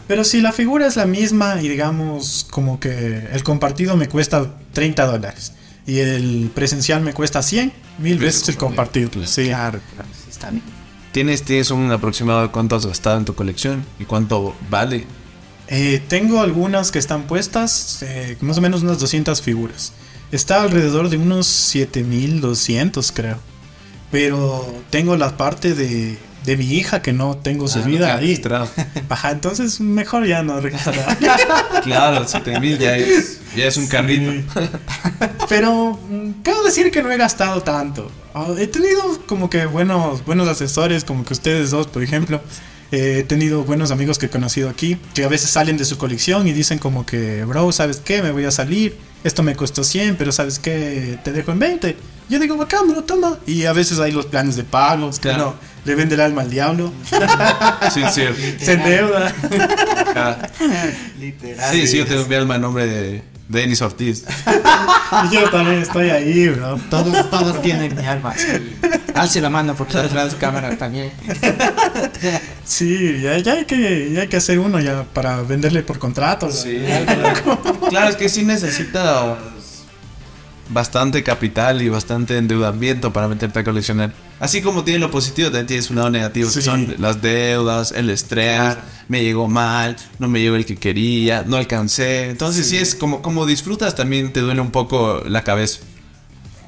[0.06, 4.44] Pero si la figura es la misma y digamos como que el compartido me cuesta
[4.72, 5.52] 30 dólares
[5.86, 9.10] y el presencial me cuesta 100, mil veces el compartido.
[9.24, 9.46] Sí.
[9.46, 10.62] Claro, claro, sí, está bien.
[11.12, 15.06] ¿Tienes, ¿Tienes un aproximado de cuánto has gastado en tu colección y cuánto vale?
[15.70, 19.92] Eh, tengo algunas que están puestas, eh, más o menos unas 200 figuras.
[20.32, 23.38] Está alrededor de unos 7200 creo.
[24.10, 28.22] Pero tengo la parte de, de mi hija que no tengo subida Ah, ahí.
[28.26, 28.68] registrado.
[29.08, 31.16] Ajá, entonces mejor ya no registrar.
[31.84, 34.32] Claro, 7000 ya es, ya es un carrito.
[35.48, 38.10] Pero mm, puedo decir que no he gastado tanto.
[38.34, 42.40] Ah, He tenido como que buenos, buenos asesores, como que ustedes dos, por ejemplo.
[42.92, 45.96] Eh, he tenido buenos amigos que he conocido aquí, que a veces salen de su
[45.96, 48.22] colección y dicen como que, bro, ¿sabes qué?
[48.22, 48.96] Me voy a salir.
[49.22, 51.18] Esto me costó 100, pero ¿sabes qué?
[51.22, 51.96] Te dejo en 20.
[52.30, 53.38] Yo digo, bacán, bro, toma.
[53.46, 55.44] Y a veces hay los planes de pagos, que Claro.
[55.44, 56.92] no, le vende el alma al diablo.
[57.92, 58.22] Sí, sí.
[58.60, 59.32] se endeuda.
[61.18, 61.70] Literal.
[61.72, 64.24] Sí, sí, yo tengo mi alma en nombre de Denis Ortiz.
[65.32, 66.78] Yo también estoy ahí, bro.
[66.88, 68.32] Todos, todos tienen mi alma.
[69.14, 71.12] Alce la mano por todas las cámaras también.
[72.62, 76.48] Sí, ya, ya hay que, ya hay que hacer uno ya para venderle por contrato.
[77.88, 79.36] claro, es que sí necesita
[80.70, 84.12] bastante capital y bastante endeudamiento para meterte a coleccionar.
[84.38, 88.08] Así como tiene lo positivo, también tienes un lado negativo, que son las deudas, el
[88.08, 88.76] estrés,
[89.08, 92.30] me llegó mal, no me llegó el que quería, no alcancé.
[92.30, 95.80] Entonces sí, es como, como disfrutas, también te duele un poco la cabeza.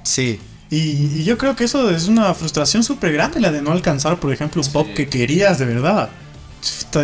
[0.02, 0.38] Sí.
[0.68, 0.78] Y,
[1.20, 4.32] y yo creo que eso es una frustración súper grande, la de no alcanzar, por
[4.32, 6.10] ejemplo, un pop que querías de verdad.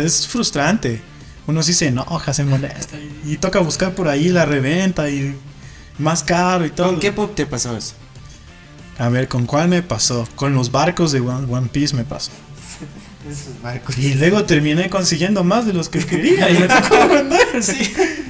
[0.03, 1.01] Es frustrante.
[1.47, 5.35] Uno sí se enoja, se molesta y, y toca buscar por ahí la reventa y
[5.99, 6.87] más caro y todo.
[6.87, 7.93] ¿Con qué pop te pasó eso?
[8.97, 10.27] A ver, ¿con cuál me pasó?
[10.35, 12.31] Con los barcos de One, One Piece me pasó.
[13.97, 17.37] Y luego terminé consiguiendo más de los que quería y me tocó vender.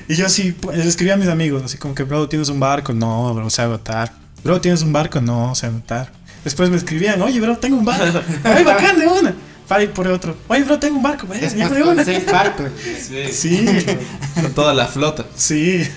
[0.10, 2.60] Y yo así pues, les escribía a mis amigos, así como que, bro, ¿tienes un
[2.60, 2.92] barco?
[2.94, 4.12] No, bro, se va a agotar.
[4.44, 5.22] Bro, ¿tienes un barco?
[5.22, 6.12] No, se va a agotar.
[6.44, 8.20] Después me escribían, oye, bro, tengo un barco.
[8.44, 9.34] Ay, bacán, de una.
[9.68, 10.36] Para ir por otro.
[10.48, 11.28] Oye, bro, tengo un barco.
[11.28, 12.04] Bueno, Es ya más, de una.
[12.04, 12.72] seis barcos.
[13.32, 13.66] Sí,
[14.42, 15.26] Con toda la flota.
[15.36, 15.88] sí.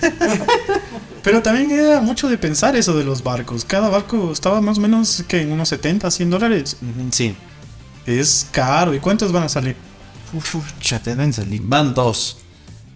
[1.23, 3.63] Pero también era mucho de pensar eso de los barcos.
[3.63, 6.77] Cada barco estaba más o menos que en unos 70, 100 dólares.
[7.11, 7.35] Sí.
[8.05, 8.93] Es caro.
[8.93, 9.77] ¿Y cuántos van a salir?
[10.33, 11.61] Uf, uf, ya te deben salir.
[11.63, 12.37] Van dos.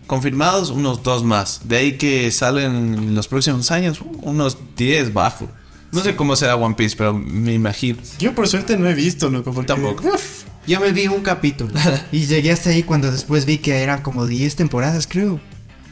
[0.08, 1.62] Confirmados, unos dos más.
[1.64, 5.50] De ahí que salen en los próximos años, unos 10 bajo.
[5.92, 8.00] No sé cómo será One Piece, pero me imagino.
[8.20, 9.54] Yo por suerte no he visto, loco.
[9.54, 9.68] Porque...
[9.68, 10.04] Tampoco.
[10.14, 11.72] Uf, Yo me vi un capítulo
[12.12, 15.40] y llegué hasta ahí cuando después vi que eran como 10 temporadas, creo.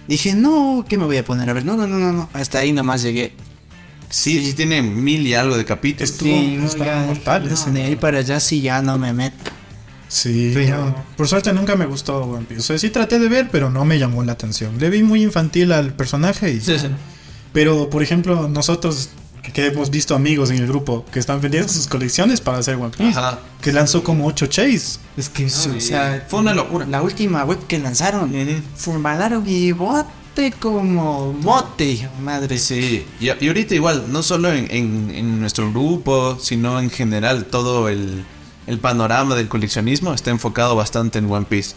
[0.07, 1.65] Dije, no, ¿qué me voy a poner a ver?
[1.65, 2.29] No, no, no, no, no.
[2.33, 3.33] Hasta ahí nomás llegué.
[4.09, 6.11] Sí, sí tiene mil y algo de capítulos.
[6.11, 9.13] Estuvo Sí, no, está ya, mortal no, de ahí para allá sí ya no me
[9.13, 9.51] meto.
[10.07, 10.95] Sí, no.
[11.17, 12.61] por suerte nunca me gustó One Piece.
[12.61, 14.77] O sea, sí traté de ver, pero no me llamó la atención.
[14.79, 16.51] Le vi muy infantil al personaje.
[16.51, 16.61] Y...
[17.51, 19.09] Pero, por ejemplo, nosotros
[19.55, 22.91] que- hemos visto amigos en el grupo que están vendiendo sus colecciones para hacer One
[22.95, 23.39] Piece, Ajá.
[23.61, 24.99] que lanzó como 8 chase.
[25.17, 25.69] Es que, Sí.
[25.75, 26.85] o sea, Fue una locura.
[26.85, 28.31] La última web que lanzaron,
[28.75, 32.57] formalaron y bote como mote, madre.
[32.59, 37.45] Sí, y, y ahorita igual, no solo en, en- en nuestro grupo, sino en general,
[37.45, 38.25] todo el,
[38.67, 41.75] el panorama del coleccionismo está enfocado bastante en One Piece.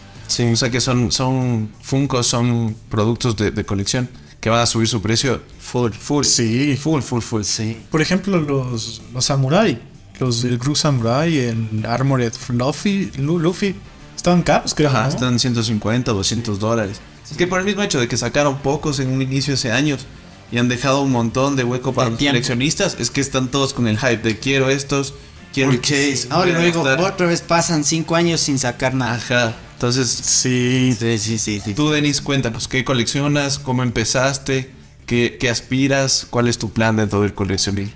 [0.51, 4.87] O sea que son, son Funkos, son productos de, de colección que van a subir
[4.87, 6.23] su precio full, full.
[6.23, 6.77] Sí.
[6.81, 7.43] Full, full, full.
[7.43, 7.77] Sí.
[7.91, 9.81] Por ejemplo, los, los samurai,
[10.19, 13.75] los del Gru Samurai, el Armored Luffy, Lu- Luffy,
[14.15, 14.89] estaban caros, creo.
[14.89, 15.09] Ajá, ¿no?
[15.09, 16.99] están 150, 200 dólares.
[17.29, 20.05] Es que por el mismo hecho de que sacaron pocos en un inicio hace años
[20.51, 22.33] y han dejado un montón de hueco para los tiempo.
[22.33, 25.13] coleccionistas, es que están todos con el hype de quiero estos,
[25.53, 26.25] quiero el chase.
[26.31, 27.13] Ahora quiero luego gastar".
[27.13, 29.13] otra vez pasan cinco años sin sacar nada.
[29.15, 29.55] Ajá.
[29.79, 33.57] Entonces, Sí, Sí, sí, sí, tú, Denis, cuéntanos, ¿qué coleccionas?
[33.59, 34.73] ¿Cómo empezaste?
[35.05, 36.27] ¿Qué, qué aspiras?
[36.29, 37.93] ¿Cuál es tu plan dentro del coleccionismo?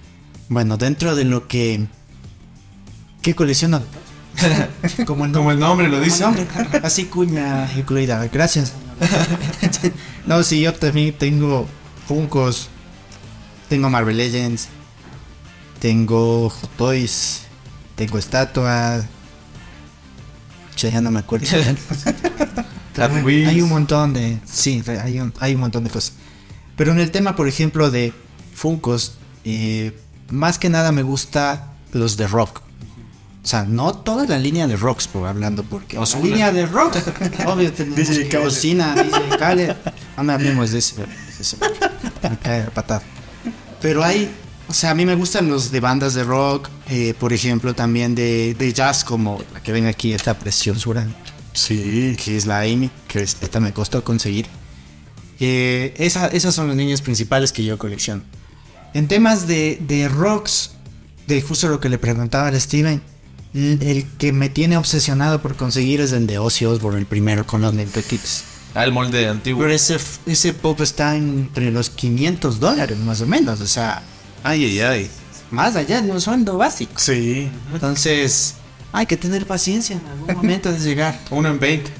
[0.47, 1.85] Bueno, dentro de lo que...
[3.21, 3.83] ¿Qué colecciono?
[5.05, 6.23] Como el Como el nombre lo dice.
[6.23, 6.47] nombre,
[6.83, 8.29] Así cuña incluida.
[8.31, 8.71] Gracias.
[10.25, 11.67] no, sí, yo también tengo
[12.07, 12.69] Funkos.
[13.67, 14.69] Tengo Marvel Legends.
[15.79, 17.41] Tengo Hot Toys.
[17.97, 19.03] Tengo estatuas.
[20.77, 21.47] Ya no me acuerdo.
[22.97, 24.39] Hay un montón de.
[24.45, 26.13] Sí, hay un, hay un montón de cosas.
[26.75, 28.13] Pero en el tema, por ejemplo, de
[28.53, 29.97] Funkos, eh,
[30.29, 32.61] más que nada me gusta los de rock.
[33.43, 36.23] O sea, no toda la línea de rocks, por hablando, porque Ozuna.
[36.23, 36.95] línea de rock,
[37.45, 38.43] obvio, DJ Khaled.
[38.43, 39.75] Cocina, DJ Khaled.
[40.15, 41.05] No me hablemos de ese.
[42.21, 43.01] me cae la patada.
[43.81, 44.31] Pero hay,
[44.73, 48.15] o sea, a mí me gustan los de bandas de rock, eh, por ejemplo, también
[48.15, 51.07] de, de jazz, como la que ven aquí, esta preciosura
[51.53, 52.15] sí.
[52.23, 54.47] que es la Amy, que es- esta me costó conseguir.
[55.39, 58.23] Eh, esa- esas son las líneas principales que yo colecciono.
[58.95, 60.71] En temas de, de rocks,
[61.27, 62.99] de justo lo que le preguntaba a Steven,
[63.53, 67.45] el, el que me tiene obsesionado por conseguir es el de Ozzy Osbourne, el primero
[67.45, 68.43] con los lentetitos.
[68.73, 69.61] Ah, el molde antiguo.
[69.61, 74.01] Pero ese, ese pop está entre los 500 dólares más o menos, o sea,
[74.43, 75.11] Ay, ay, ay.
[75.51, 76.93] más allá de un sueldo básico.
[76.97, 77.49] Sí.
[77.73, 78.55] Entonces,
[78.91, 81.19] hay que tener paciencia en algún momento de llegar.
[81.31, 81.91] Uno en 20.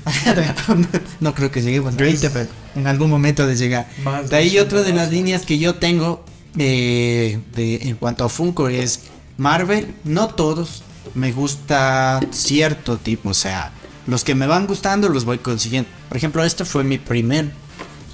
[1.20, 3.88] no creo que lleguemos a 20, pero en algún momento de llegar.
[4.04, 6.24] Más de ahí otra de las líneas que yo tengo
[6.58, 9.02] eh, de, en cuanto a Funko es
[9.38, 10.84] Marvel, no todos,
[11.16, 13.72] me gusta cierto tipo, o sea,
[14.06, 15.90] los que me van gustando los voy consiguiendo.
[16.10, 17.52] Por ejemplo, este fue mi primer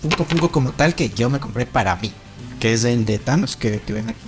[0.01, 2.13] Funko Funko como tal que yo me compré para mí,
[2.59, 4.19] que es el de Thanos que, que ven aquí.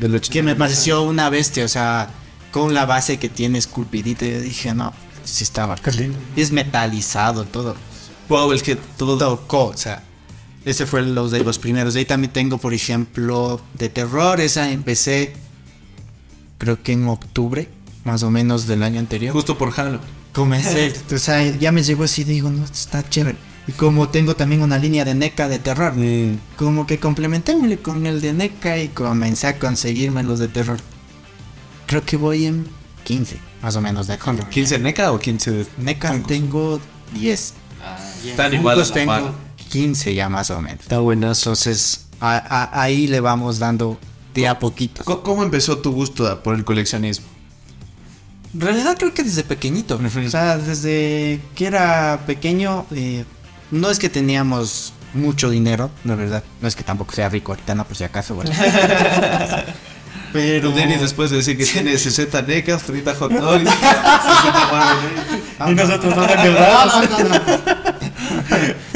[0.00, 2.10] De los Que me pareció una bestia, o sea,
[2.50, 4.92] con la base que tiene esculpidita, yo dije, no,
[5.24, 5.76] sí estaba.
[5.76, 6.18] Qué lindo.
[6.36, 7.76] Es metalizado todo.
[8.28, 9.16] Bobblehead, todo.
[9.16, 10.02] tocó, o sea,
[10.64, 11.94] ese fue los de los primeros.
[11.94, 15.32] De ahí también tengo, por ejemplo, de terror, esa empecé,
[16.58, 17.68] creo que en octubre,
[18.04, 19.32] más o menos del año anterior.
[19.32, 20.00] Justo por Halo.
[20.32, 23.38] Comencé, o sea, ya me llegó así, digo, no, está chévere.
[23.68, 25.92] Y como tengo también una línea de NECA de terror,
[26.56, 30.78] como que complementémosle con el de NECA y comencé a conseguirme los de terror.
[31.86, 32.66] Creo que voy en
[33.04, 34.44] 15, más o menos, de acuerdo.
[34.50, 36.80] ¿15 NECA o 15 de NECA tengo
[37.14, 37.54] 10.
[38.24, 39.32] Están igual a tengo par.
[39.68, 40.80] 15 ya más o menos.
[40.82, 41.50] Está buenazo.
[41.50, 43.98] Entonces, a- a- ahí le vamos dando
[44.34, 45.02] de a poquito.
[45.04, 47.26] ¿Cómo- ¿Cómo empezó tu gusto por el coleccionismo?
[48.54, 49.98] En realidad creo que desde pequeñito.
[50.02, 53.24] O sea, desde que era pequeño, eh,
[53.70, 56.42] no es que teníamos mucho dinero, la verdad.
[56.60, 58.34] No es que tampoco sea rico ahorita, no, por si acaso.
[58.34, 58.50] bueno.
[60.32, 60.70] Pero...
[60.72, 63.64] Denis después de decir que tiene 60 NECAs, 30 hot dogs.
[65.68, 67.10] Y nosotros no No, recordamos.
[67.10, 67.40] no, no, no.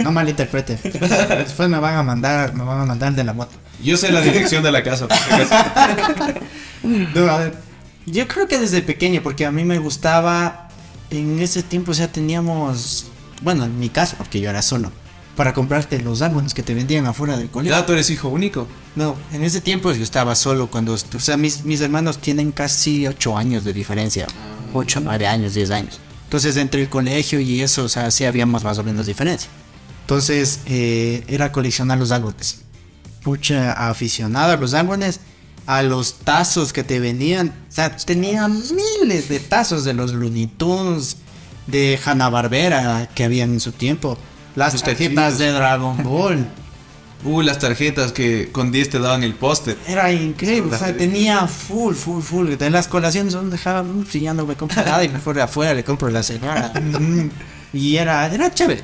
[0.04, 0.78] No malinterprete.
[0.82, 3.52] Después me van a mandar, me van a mandar de la moto.
[3.82, 5.08] Yo sé la dirección de la casa.
[5.08, 5.54] por si acaso.
[6.82, 7.54] No, a ver,
[8.06, 10.68] yo creo que desde pequeño, porque a mí me gustaba,
[11.10, 13.06] en ese tiempo, o sea, teníamos,
[13.40, 14.90] bueno, en mi caso, porque yo era solo,
[15.36, 17.76] para comprarte los álbumes que te vendían afuera del colegio.
[17.76, 18.66] Ya tú eres hijo único.
[18.96, 23.06] No, en ese tiempo yo estaba solo cuando, o sea, mis, mis hermanos tienen casi
[23.06, 24.26] 8 años de diferencia,
[24.74, 26.00] 8, 9 años, 10 años.
[26.24, 29.50] Entonces, entre el colegio y eso, o sea, sí habíamos más o menos diferencia.
[30.02, 32.62] Entonces, eh, era coleccionar los álbumes.
[33.22, 35.20] Pucha, aficionado a los álbumes,
[35.66, 37.48] a los tazos que te venían.
[37.68, 41.16] O sea, tenía miles de tazos de los Looney Tunes,
[41.66, 44.18] de Hanna-Barbera que habían en su tiempo.
[44.56, 46.46] Las Los tarjetas de Dragon Ball.
[47.22, 49.76] Uh, las tarjetas que con 10 te daban el póster.
[49.86, 52.48] Era increíble, o sea, tenía full, full, full.
[52.54, 55.34] De las colaciones donde dejaba, "Mm, si ya no me compro nada y me fue
[55.34, 56.72] de afuera, le compro la señora.
[56.80, 57.28] Mm,
[57.74, 58.82] y era, era chévere.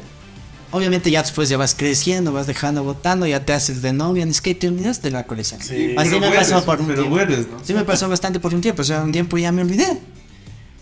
[0.70, 4.41] Obviamente ya después ya vas creciendo, vas dejando votando, ya te haces de novia, es
[4.43, 5.61] que te olvidaste de la colección.
[5.62, 7.16] Así pero me vuelves, pasó por un pero tiempo.
[7.16, 7.64] vuelves, ¿no?
[7.64, 9.99] Sí me pasó bastante por un tiempo, o sea, un tiempo ya me olvidé.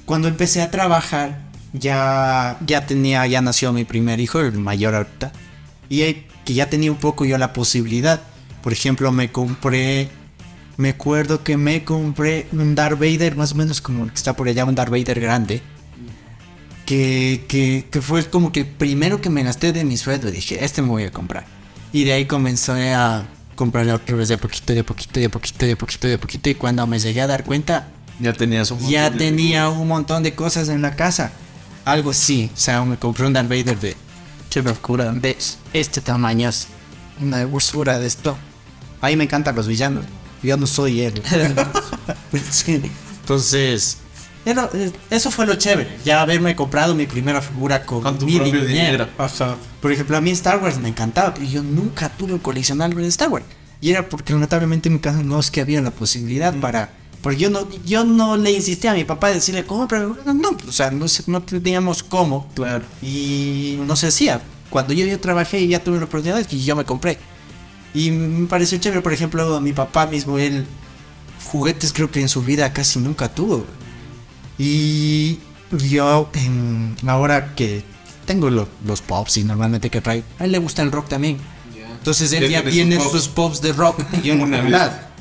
[0.06, 1.38] Cuando empecé a trabajar,
[1.78, 5.32] ya, ya tenía, ya nació mi primer hijo, el mayor ahorita.
[5.90, 6.00] Y
[6.44, 8.22] que ya tenía un poco yo la posibilidad.
[8.62, 10.08] Por ejemplo, me compré,
[10.78, 14.34] me acuerdo que me compré un Darth Vader, más o menos como el que está
[14.34, 15.60] por allá, un Darth Vader grande.
[16.86, 20.30] Que, que, que fue como que primero que me gasté de mi sueldo.
[20.30, 21.46] Dije, este me voy a comprar.
[21.92, 25.76] Y de ahí comencé a comprarle otra vez de poquito, de poquito, de poquito, de
[25.76, 26.50] poquito, de poquito.
[26.50, 27.88] Y cuando me llegué a dar cuenta,
[28.20, 31.32] Ya tenías un ya de- tenía un montón de cosas en la casa.
[31.84, 32.50] Algo así.
[32.52, 33.96] O sea, me compré un Darth Vader de
[34.50, 35.36] chévere oscura de
[35.72, 36.48] este tamaño.
[36.48, 36.68] es
[37.20, 38.36] Una hermosura de esto.
[39.00, 40.04] A mí me encantan los villanos.
[40.42, 41.22] Yo no soy él.
[43.22, 43.96] Entonces,
[44.44, 45.96] era- eh, eso fue lo chévere.
[46.04, 48.64] Ya haberme comprado mi primera figura con, Con tu mi dinero.
[48.64, 49.08] dinero.
[49.18, 49.56] Ajá.
[49.80, 53.08] Por ejemplo, a mí Star Wars me encantaba, pero yo nunca tuve coleccionar algo de
[53.08, 53.44] Star Wars.
[53.80, 56.90] Y era porque lamentablemente en mi casa no es que había la posibilidad para...
[57.24, 59.98] Porque yo no, yo no le insistía a mi papá de decirle, compra.
[60.24, 62.48] No, no, o sea, no, no teníamos cómo.
[62.54, 62.84] Claro.
[63.02, 64.40] Y no se hacía.
[64.70, 67.18] Cuando yo ya trabajé y ya tuve la oportunidad, y yo me compré.
[67.94, 70.66] Y me pareció chévere, por ejemplo, mi papá mismo, él
[71.46, 73.64] juguetes creo que en su vida casi nunca tuvo.
[74.58, 75.38] Y
[75.90, 77.82] yo en, ahora que
[78.26, 81.38] tengo lo- los pops y normalmente que traigo, a él le gusta el rock también.
[81.98, 83.98] Entonces él Ya tiene sus pops de rock.
[84.22, 84.70] y yo Una vez.
[84.70, 85.13] nada.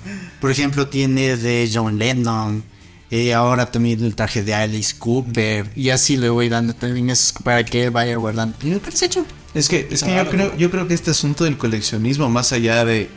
[0.44, 2.66] Por ejemplo, tiene de John Lennon.
[3.10, 5.72] eh, ahora también el traje de Alice Cooper.
[5.74, 8.58] Y así le voy dando también eso para que vaya guardando.
[8.62, 9.32] Y me parece chévere.
[9.54, 12.84] Es que, es que yo, creo, yo creo que este asunto del coleccionismo, más allá
[12.84, 13.10] de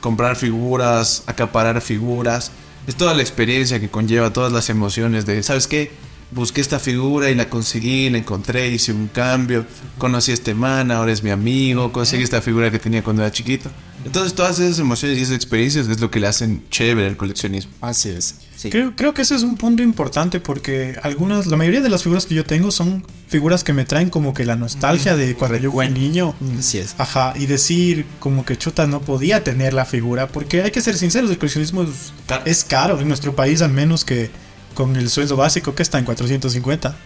[0.00, 2.50] comprar figuras, acaparar figuras,
[2.88, 5.92] es toda la experiencia que conlleva, todas las emociones de, ¿sabes qué?
[6.32, 9.66] Busqué esta figura y la conseguí, la encontré, hice un cambio,
[9.98, 13.30] conocí a este man, ahora es mi amigo, conseguí esta figura que tenía cuando era
[13.30, 13.70] chiquito.
[14.06, 17.72] Entonces todas esas emociones y esas experiencias es lo que le hacen chévere al coleccionismo.
[17.80, 18.36] Así es.
[18.56, 18.70] Sí.
[18.70, 22.24] Creo, creo que ese es un punto importante porque algunas, la mayoría de las figuras
[22.24, 25.70] que yo tengo son figuras que me traen como que la nostalgia de cuando yo
[25.72, 26.34] fui niño.
[26.58, 26.94] Así es.
[26.98, 30.96] Ajá, y decir como que chuta no podía tener la figura, porque hay que ser
[30.96, 32.42] sinceros, el coleccionismo es, Caro.
[32.46, 34.30] es caro en nuestro país, al menos que
[34.74, 36.96] con el sueldo básico que está en 450.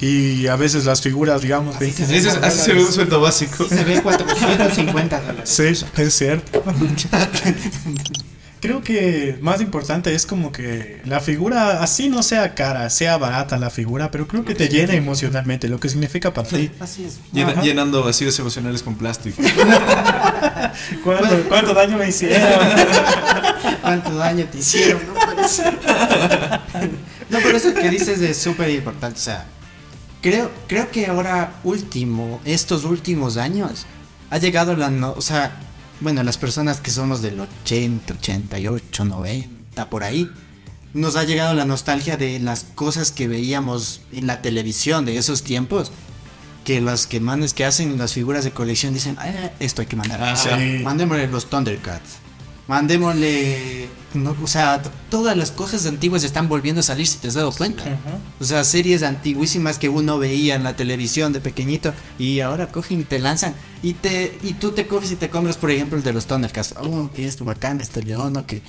[0.00, 3.66] Y a veces las figuras, digamos, 20 Así, se- así se ve un sueldo básico.
[3.68, 5.48] Se ve 450 dólares.
[5.50, 5.64] Sí,
[5.96, 6.62] es cierto.
[8.60, 13.56] Creo que más importante es como que la figura, así no sea cara, sea barata
[13.56, 16.68] la figura, pero creo que te llena emocionalmente, lo que significa para ti.
[16.80, 17.18] Así es.
[17.32, 19.40] Llena- llenando vacíos emocionales con plástico.
[21.04, 22.40] ¿Cuánto, cuánto daño me hicieron?
[23.80, 25.02] ¿Cuánto daño te hicieron?
[25.06, 25.78] No puede ser.
[27.30, 29.20] No, pero eso que dices es súper importante.
[29.20, 29.46] O sea,
[30.22, 33.86] creo, creo que ahora último, estos últimos años,
[34.30, 35.56] ha llegado la, no, o sea,
[36.00, 40.30] bueno, las personas que somos del 80, 88, 90, por ahí,
[40.94, 45.42] nos ha llegado la nostalgia de las cosas que veíamos en la televisión de esos
[45.42, 45.90] tiempos.
[46.64, 49.96] Que los que manes que hacen las figuras de colección dicen, "Ah, esto hay que
[49.96, 50.22] mandar.
[50.22, 50.80] Ah, O sea, sí.
[50.84, 52.16] Mandémosle los Thundercats.
[52.68, 53.88] Mandémosle.
[54.14, 57.50] no, o sea, todas las cosas antiguas están volviendo a salir si te has dado
[57.52, 57.82] cuenta.
[58.40, 63.00] O sea, series antiguísimas que uno veía en la televisión de pequeñito y ahora cogen
[63.00, 66.04] y te lanzan y te y tú te coges y te compras, por ejemplo, el
[66.04, 66.74] de los Thundercats.
[66.80, 68.46] Oh, que es bacán este león, ¿no?
[68.46, 68.62] Que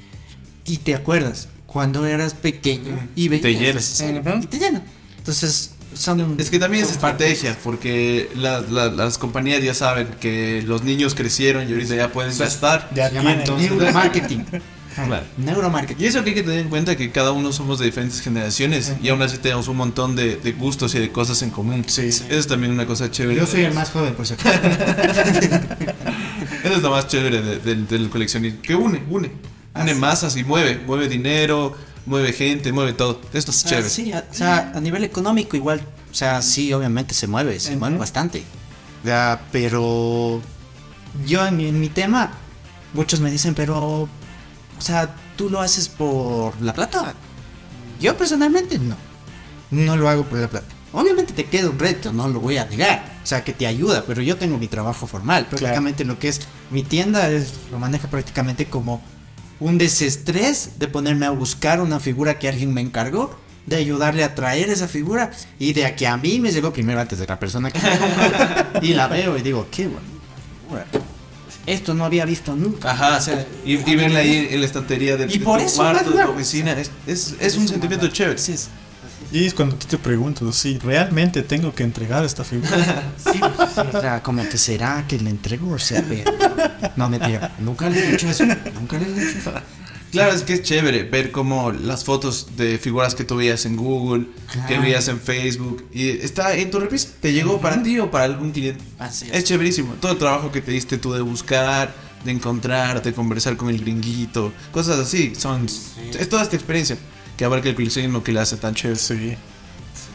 [0.65, 4.43] y te acuerdas cuando eras pequeño y Te veías, llenas.
[4.43, 4.81] y te llena.
[5.17, 10.63] Entonces, son Es que también es estrategia, porque la- la- las compañías ya saben que
[10.65, 12.89] los niños crecieron y ahorita ya pueden gastar.
[12.95, 13.61] Ya Se llama tienen.
[13.77, 14.45] neuromarketing.
[14.95, 15.23] Claro.
[15.37, 16.03] Neuromarketing.
[16.03, 18.91] Y eso que hay que tener en cuenta que cada uno somos de diferentes generaciones
[19.01, 21.85] y aún así tenemos un montón de, de gustos y de cosas en común.
[21.87, 22.01] Sí.
[22.07, 23.39] Eso es también una cosa chévere.
[23.39, 24.59] Yo soy el más joven, por si acaso.
[26.63, 28.61] Eso es lo más chévere de- del- del coleccionismo.
[28.61, 29.31] Que une, une.
[29.75, 30.81] Une masas y mueve.
[30.85, 31.75] Mueve dinero,
[32.10, 33.22] mueve gente, mueve todo.
[33.34, 33.89] Esto es Ah, chévere.
[33.89, 35.80] sí, a- o sea, a nivel económico igual,
[36.12, 38.43] o sea, sí, obviamente se mueve, se mueve bastante.
[39.03, 40.41] Ya, pero
[41.26, 42.32] yo en mi, en mi tema,
[42.93, 44.10] muchos me dicen, pero, o
[44.82, 47.14] sea, tú lo haces por la plata.
[48.01, 48.95] Yo personalmente no,
[49.72, 50.68] no lo hago por la plata.
[50.91, 53.20] Obviamente te queda un reto, no lo voy a negar.
[53.24, 55.45] O sea, que te ayuda, pero yo tengo mi trabajo formal.
[55.45, 56.41] Prácticamente lo que es
[56.72, 58.99] mi tienda es, lo maneja prácticamente como
[59.60, 63.36] un desestrés de ponerme a buscar una figura que alguien me encargó,
[63.66, 66.99] de ayudarle a traer esa figura y de a que a mí me llegó primero
[66.99, 70.86] antes de la persona que me y la veo y digo, qué figura.
[71.66, 72.91] Esto no había visto nunca.
[72.91, 75.66] Ajá, o sea, y, y verla ahí en la estantería del Y de por tu
[75.66, 76.72] eso, cuarto, de tu oficina.
[76.74, 78.39] Es, es, es un sentimiento chévere.
[78.39, 78.70] Sí, es-
[79.32, 83.13] Y es cuando tú te preguntas, si realmente tengo que entregar esta figura.
[83.23, 86.32] sí, sí, o sea, como que será que le entrego o sea, pero-
[86.95, 87.55] No, mentira.
[87.59, 88.45] Nunca le he dicho eso.
[88.73, 89.53] Nunca le he dicho eso.
[90.11, 93.75] Claro, es que es chévere ver como las fotos de figuras que tú veías en
[93.75, 94.82] Google, que Claro.
[94.82, 97.09] veías en Facebook, y está en tu repisa.
[97.21, 98.84] Te llegó para ti o para algún cliente.
[98.97, 99.38] Así es.
[99.38, 99.93] Es chéverísimo.
[100.01, 101.93] Todo el trabajo que te diste tú de buscar,
[102.25, 105.34] de encontrar, de conversar con el gringuito, cosas así.
[105.38, 105.67] Son,
[106.17, 106.97] Es toda esta experiencia
[107.39, 108.99] que abarca el coleccionismo que le hace tan chévere.
[108.99, 109.37] Sí.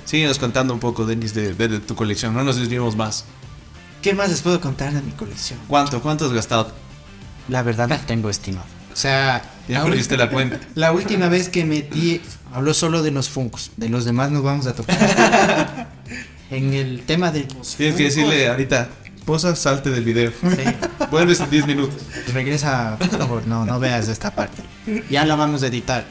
[0.05, 2.35] Síguenos contando un poco, Denis, de, de- de tu colección.
[2.35, 3.25] No nos desviemos más.
[4.03, 5.59] ¿Qué más les puedo contar de mi colección?
[5.66, 6.03] ¿Cuánto?
[6.03, 6.70] ¿Cuánto has gastado?
[7.49, 8.66] La verdad no tengo estimado.
[8.93, 10.61] O sea, Ya la, perdiste la cuenta.
[10.75, 12.20] la última vez que metí,
[12.53, 13.70] habló solo de los funcos.
[13.79, 15.89] De los demás nos vamos a tocar.
[16.51, 18.91] en el tema de los Tienes que decirle ahorita,
[19.25, 20.31] posa, salte del video.
[20.31, 20.62] sí,
[21.11, 22.03] Vuelves en 10 minutos.
[22.35, 24.62] regresa, por favor, no, no veas esta parte.
[25.09, 26.05] Ya la vamos a editar.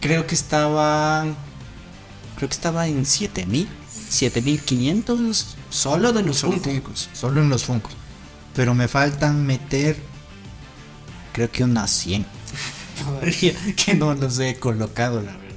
[0.00, 1.24] Creo que estaba,
[2.36, 3.68] creo que estaba en 7000,
[4.08, 7.08] 7500 solo de los Solo funcos.
[7.12, 7.92] Solo en los funcos.
[8.54, 9.96] Pero me faltan meter,
[11.32, 12.26] creo que unas 100.
[13.04, 15.49] Todavía que no los he colocado, la verdad.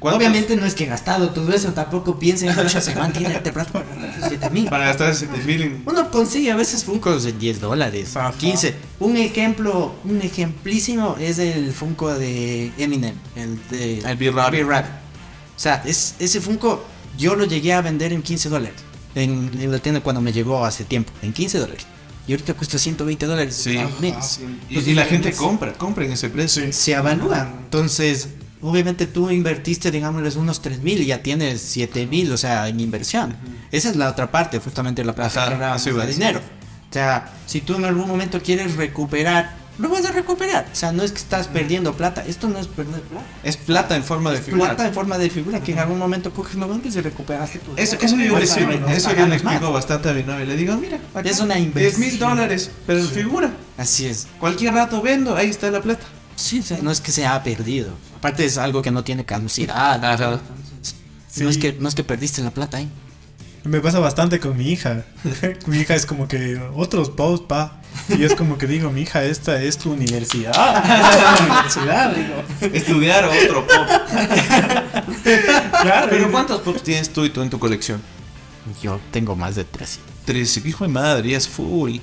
[0.00, 0.18] ¿Cuántos?
[0.18, 4.28] Obviamente no es que he gastado todo eso, tampoco piensen mucho se van tiene de
[4.28, 4.70] 7000.
[4.70, 5.82] Para gastar 7 mil en...
[5.84, 8.32] Uno consigue a veces Funkos de 10 dólares, Ajá.
[8.36, 8.74] 15.
[8.98, 14.86] Un ejemplo, un ejemplísimo es el Funko de Eminem, el de El B-Rap.
[15.54, 16.82] O sea, es, ese Funko
[17.18, 18.80] yo lo llegué a vender en 15 dólares.
[19.14, 21.84] En, en la tienda cuando me llegó hace tiempo, en 15 dólares.
[22.26, 23.54] Y ahorita cuesta 120 dólares.
[23.56, 23.76] Sí.
[23.76, 24.40] al mes.
[24.70, 26.72] Y, y la gente compra, compra en ese precio.
[26.72, 27.60] Se evalúan.
[27.64, 28.28] Entonces,
[28.62, 32.80] obviamente tú invertiste, digámosles, unos 3 mil y ya tienes 7 mil, o sea, en
[32.80, 33.36] inversión.
[33.70, 35.90] Esa es la otra parte, justamente la plata va, de sí.
[36.12, 36.40] dinero.
[36.90, 40.66] O sea, si tú en algún momento quieres recuperar, lo vas a recuperar.
[40.70, 42.22] O sea, no es que estás perdiendo plata.
[42.26, 43.26] Esto no es perder plata.
[43.42, 44.66] Es plata en forma de figura.
[44.66, 47.72] Plata en forma de figura que en algún momento coges lo vendes y recuperaste tu
[47.76, 49.72] Eso, eso yo, le, no eso yo le explico más.
[49.72, 50.44] bastante a mi novia.
[50.44, 52.00] Le digo, mira, acá Es una 10 inversión.
[52.00, 53.52] mil dólares, pero en figura.
[53.78, 54.26] Así es.
[54.38, 56.04] Cualquier rato vendo, ahí está la plata.
[56.36, 57.90] Sí, o sea, no es que se ha perdido.
[58.20, 60.04] Aparte es algo que no tiene caducidad.
[60.04, 60.30] Ajá.
[60.30, 61.60] No, es Sí.
[61.60, 62.88] que, no es que perdiste la plata ahí.
[63.64, 65.04] Me pasa bastante con mi hija.
[65.66, 67.80] mi hija es como que otros posts, pa.
[68.08, 70.52] Y es como que digo, mi hija, esta es tu universidad.
[70.52, 72.74] Esta es tu universidad, digo.
[72.74, 73.88] Estudiar otro pop.
[75.82, 76.08] Claro.
[76.10, 78.00] Pero ¿cuántos pops tienes tú y tú en tu colección?
[78.82, 79.98] Yo tengo más de 13.
[80.24, 81.96] Tres, hijo de madre, es full.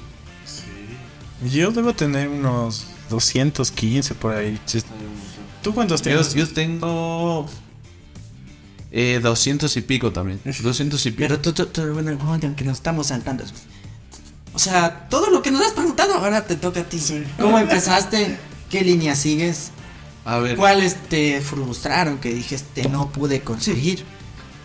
[1.51, 4.59] Yo debo tener unos 215 por ahí.
[5.61, 6.33] ¿Tú cuántos tienes?
[6.33, 7.47] yo tengo
[8.91, 10.39] eh, 200 y pico también.
[10.63, 11.19] 200 y pico.
[11.19, 13.43] Pero tú, tú, tú, bueno, que nos estamos saltando.
[14.53, 16.99] O sea, todo lo que nos has preguntado ahora te toca a ti.
[17.39, 18.37] ¿Cómo empezaste?
[18.69, 19.71] ¿Qué línea sigues?
[20.25, 20.57] A ver.
[20.57, 24.03] ¿Cuáles te frustraron que dijiste no pude conseguir?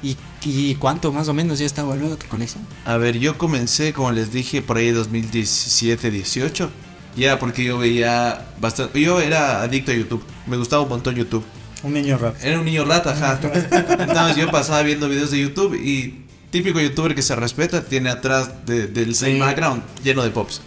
[0.03, 2.67] ¿Y, y cuánto más o menos ya está volviendo tu colección?
[2.85, 6.71] A ver, yo comencé, como les dije, por ahí 2017, 18.
[7.17, 9.01] Ya porque yo veía bastante.
[9.01, 10.25] Yo era adicto a YouTube.
[10.47, 11.45] Me gustaba un montón YouTube.
[11.83, 12.37] Un niño rap.
[12.43, 13.41] Era un niño rata, ajá.
[13.99, 18.67] Entonces yo pasaba viendo videos de YouTube y típico youtuber que se respeta tiene atrás
[18.67, 19.39] de- del Sí.
[19.39, 20.61] background lleno de pops.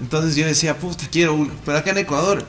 [0.00, 1.52] Entonces yo decía, puta, quiero uno.
[1.64, 2.44] Pero acá en Ecuador,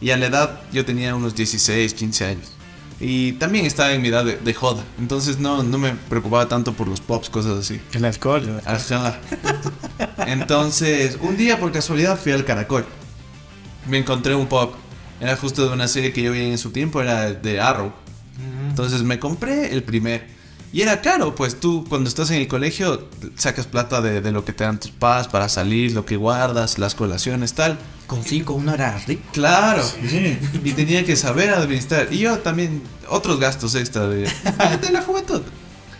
[0.00, 2.52] y a la edad yo tenía unos 16, 15 años.
[2.98, 4.82] Y también estaba en mi edad de, de joda.
[4.98, 7.80] Entonces no, no me preocupaba tanto por los pops, cosas así.
[7.92, 8.60] El alcohol.
[8.64, 9.18] Ajá.
[10.26, 12.84] Entonces, un día por casualidad fui al Caracol.
[13.88, 14.74] Me encontré un pop.
[15.20, 17.92] Era justo de una serie que yo vi en su tiempo, era de Arrow.
[18.68, 20.26] Entonces me compré el primer.
[20.72, 24.44] Y era caro, pues tú cuando estás en el colegio sacas plata de, de lo
[24.44, 27.78] que te dan tus padres para salir, lo que guardas, las colaciones, tal.
[28.06, 29.22] Con 5 uno era rico.
[29.32, 29.82] Claro.
[29.82, 30.38] Sí.
[30.64, 32.12] Y tenía que saber administrar.
[32.12, 34.28] Y yo también, otros gastos extra de,
[34.82, 35.40] de la juventud.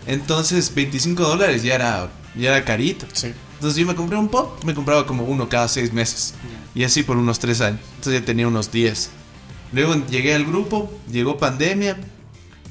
[0.05, 3.07] Entonces, 25 dólares ya era, ya era carito.
[3.13, 3.33] Sí.
[3.55, 6.35] Entonces yo me compré un pop, me compraba como uno cada seis meses.
[6.77, 7.79] Y así por unos tres años.
[7.95, 9.09] Entonces ya tenía unos 10.
[9.73, 11.97] Luego llegué al grupo, llegó pandemia.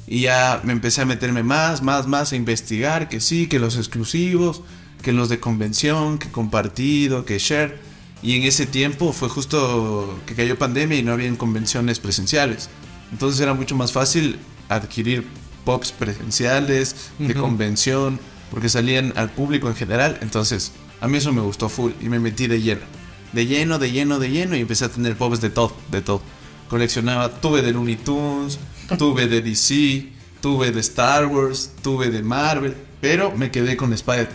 [0.07, 3.09] Y ya me empecé a meterme más, más, más a investigar.
[3.09, 4.62] Que sí, que los exclusivos,
[5.02, 7.80] que los de convención, que compartido, que share.
[8.22, 12.70] Y en ese tiempo fue justo que cayó pandemia y no habían convenciones presenciales.
[13.11, 14.38] Entonces era mucho más fácil
[14.68, 15.26] adquirir
[15.64, 18.20] pops presenciales, de convención,
[18.52, 20.16] porque salían al público en general.
[20.22, 23.05] Entonces, a mí eso me gustó full y me metí de lleno.
[23.33, 26.22] De lleno, de lleno, de lleno y empecé a tener pops de todo, de todo.
[26.68, 28.59] Coleccionaba, tuve de Looney Tunes,
[28.99, 30.11] tuve de DC,
[30.41, 34.31] tuve de Star Wars, tuve de Marvel, pero me quedé con Spider.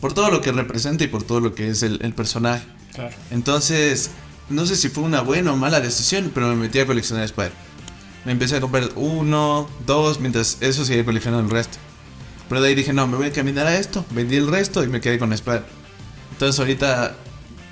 [0.00, 2.64] Por todo lo que representa y por todo lo que es el, el personaje.
[2.92, 3.14] Claro.
[3.30, 4.10] Entonces,
[4.48, 7.52] no sé si fue una buena o mala decisión, pero me metí a coleccionar Spider.
[8.24, 11.78] Me empecé a comprar uno, dos, mientras eso seguía coleccionando el resto.
[12.48, 14.04] Pero de ahí dije, no, me voy a caminar a esto.
[14.10, 15.64] Vendí el resto y me quedé con Spider.
[16.32, 17.16] Entonces ahorita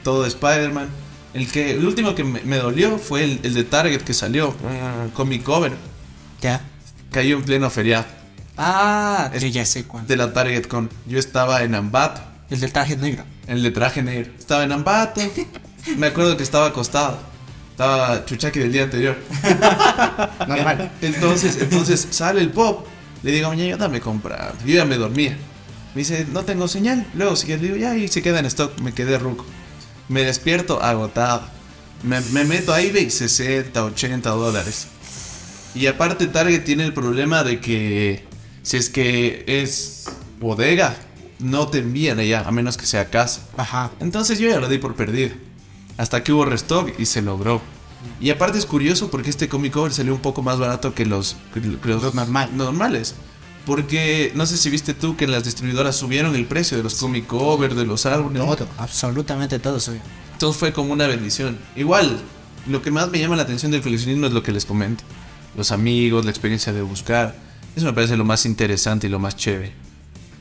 [0.03, 0.89] todo de Spider-Man.
[1.35, 4.55] El, que, el último que me, me dolió fue el, el de Target que salió,
[5.15, 5.73] Comic Cover.
[6.41, 6.61] Ya.
[7.11, 8.05] Cayó en pleno feriado
[8.57, 10.07] Ah, yo ya sé cuál.
[10.07, 10.91] de la Target Con.
[11.07, 12.21] Yo estaba en Ambato.
[12.51, 13.25] El del traje negro.
[13.47, 14.31] El de traje negro.
[14.39, 15.21] Estaba en Ambato.
[15.97, 17.19] Me acuerdo que estaba acostado.
[17.71, 19.17] Estaba Chuchaki del día anterior.
[20.47, 20.93] Normal.
[21.01, 22.87] Entonces, entonces sale el pop.
[23.23, 24.55] Le digo, mañana dame comprar.
[24.67, 25.37] Yo ya me dormía.
[25.95, 27.07] Me dice, no tengo señal.
[27.15, 28.79] Luego si quieres, digo, ya, y se queda en stock.
[28.81, 29.47] Me quedé ruco.
[30.09, 31.43] Me despierto agotado.
[32.03, 34.89] Me, me meto a eBay 60, 80 dólares.
[35.75, 38.25] Y aparte Target tiene el problema de que
[38.63, 40.05] si es que es
[40.41, 40.97] bodega,
[41.39, 43.43] no te envían allá, a menos que sea casa.
[43.57, 43.91] Ajá.
[44.01, 45.35] Entonces yo ya lo di por perdido.
[45.97, 47.61] Hasta que hubo restock y se logró.
[48.21, 51.37] Y aparte es curioso porque este comic cover salió un poco más barato que los,
[51.55, 52.51] que los, Los normal.
[52.57, 53.15] normales.
[53.67, 57.27] Porque no sé si viste tú que las distribuidoras subieron el precio de los comic
[57.27, 58.43] cover, de los álbumes.
[58.43, 60.01] Todo, absolutamente todo suyo.
[60.39, 61.59] Todo fue como una bendición.
[61.77, 62.21] Igual,
[62.67, 65.05] lo que más me llama la atención del coleccionismo es lo que les comento.
[65.57, 67.37] Los amigos, la experiencia de buscar.
[67.77, 69.73] Eso me parece lo más interesante y lo más chévere.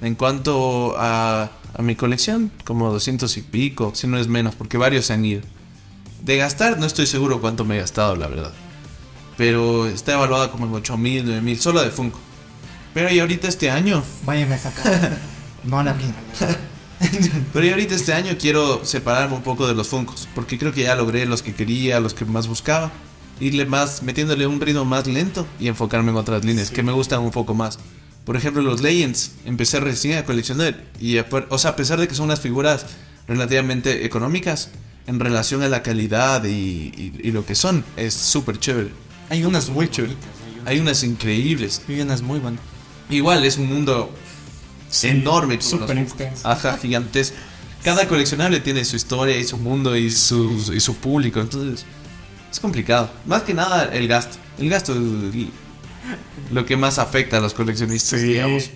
[0.01, 4.77] En cuanto a, a mi colección, como 200 y pico, si no es menos, porque
[4.77, 5.41] varios se han ido.
[6.23, 8.51] De gastar, no estoy seguro cuánto me he gastado, la verdad.
[9.37, 12.19] Pero está evaluada como en 8 mil, 9 mil, solo de Funko.
[12.93, 15.17] Pero y ahorita este año, Váyame a sacar.
[15.63, 16.15] no la misma.
[17.53, 20.83] Pero yo ahorita este año quiero separarme un poco de los Funkos, porque creo que
[20.83, 22.91] ya logré los que quería, los que más buscaba,
[23.39, 27.21] irle más, metiéndole un ritmo más lento y enfocarme en otras líneas que me gustan
[27.21, 27.79] un poco más.
[28.25, 32.07] Por ejemplo, los Legends, empecé recién a coleccionar y, apar- o sea, a pesar de
[32.07, 32.85] que son unas figuras
[33.27, 34.69] relativamente económicas,
[35.07, 36.49] en relación a la calidad y,
[36.95, 38.91] y- y lo que son, es súper chévere.
[39.29, 40.29] Hay unas muy chulitas.
[40.65, 41.81] Hay unas increíbles.
[41.89, 42.61] Hay unas muy buenas.
[43.11, 44.09] Igual es un mundo
[45.03, 46.47] enorme, extenso.
[46.47, 47.35] Ajá, gigantesco.
[47.83, 51.85] Cada coleccionable tiene su historia y su mundo y su, y su público, entonces
[52.51, 53.09] es complicado.
[53.25, 54.37] Más que nada el gasto.
[54.59, 54.99] El gasto es
[56.51, 58.27] lo que más afecta a los coleccionistas, Sí.
[58.27, 58.69] digamos.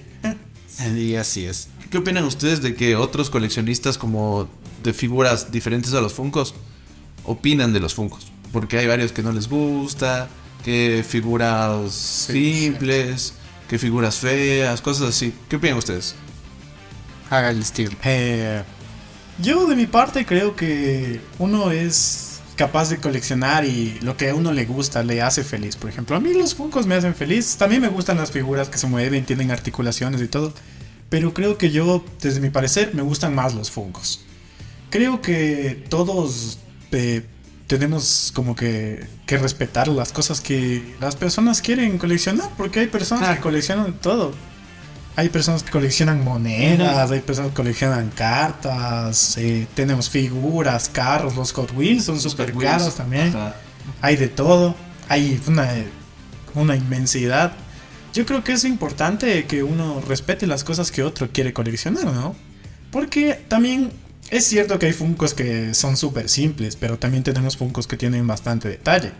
[0.95, 1.69] Y así es.
[1.89, 4.49] ¿Qué opinan ustedes de que otros coleccionistas como
[4.83, 6.53] de figuras diferentes a los Funkos
[7.23, 8.27] opinan de los Funkos?
[8.51, 10.27] Porque hay varios que no les gusta,
[10.63, 13.33] que figuras simples,
[13.67, 15.33] que figuras feas, cosas así.
[15.49, 16.15] ¿Qué opinan ustedes?
[17.29, 17.95] Haga el estilo.
[18.03, 18.63] Eh,
[19.39, 24.35] yo de mi parte creo que uno es capaz de coleccionar y lo que a
[24.35, 25.75] uno le gusta le hace feliz.
[25.75, 27.57] Por ejemplo, a mí los Funkos me hacen feliz.
[27.57, 30.53] También me gustan las figuras que se mueven, tienen articulaciones y todo.
[31.09, 34.25] Pero creo que yo, desde mi parecer, me gustan más los Funkos.
[34.89, 36.59] Creo que todos
[36.91, 37.25] eh,
[37.67, 42.49] tenemos como que, que respetar las cosas que las personas quieren coleccionar.
[42.57, 43.41] Porque hay personas que Claro.
[43.41, 44.33] coleccionan todo.
[45.17, 51.53] Hay personas que coleccionan monedas, hay personas que coleccionan cartas, eh, tenemos figuras, carros, los
[51.53, 53.29] Hot Wheels son super caros también.
[53.29, 53.55] Ajá.
[54.01, 54.75] Hay de todo,
[55.07, 55.71] hay una,
[56.53, 57.53] una inmensidad.
[58.13, 62.35] Yo creo que es importante que uno respete las cosas que otro quiere coleccionar, ¿no?
[62.91, 63.91] Porque también
[64.31, 68.25] es cierto que hay Funkos que son súper simples, pero también tenemos Funkos que tienen
[68.27, 69.11] bastante detalle.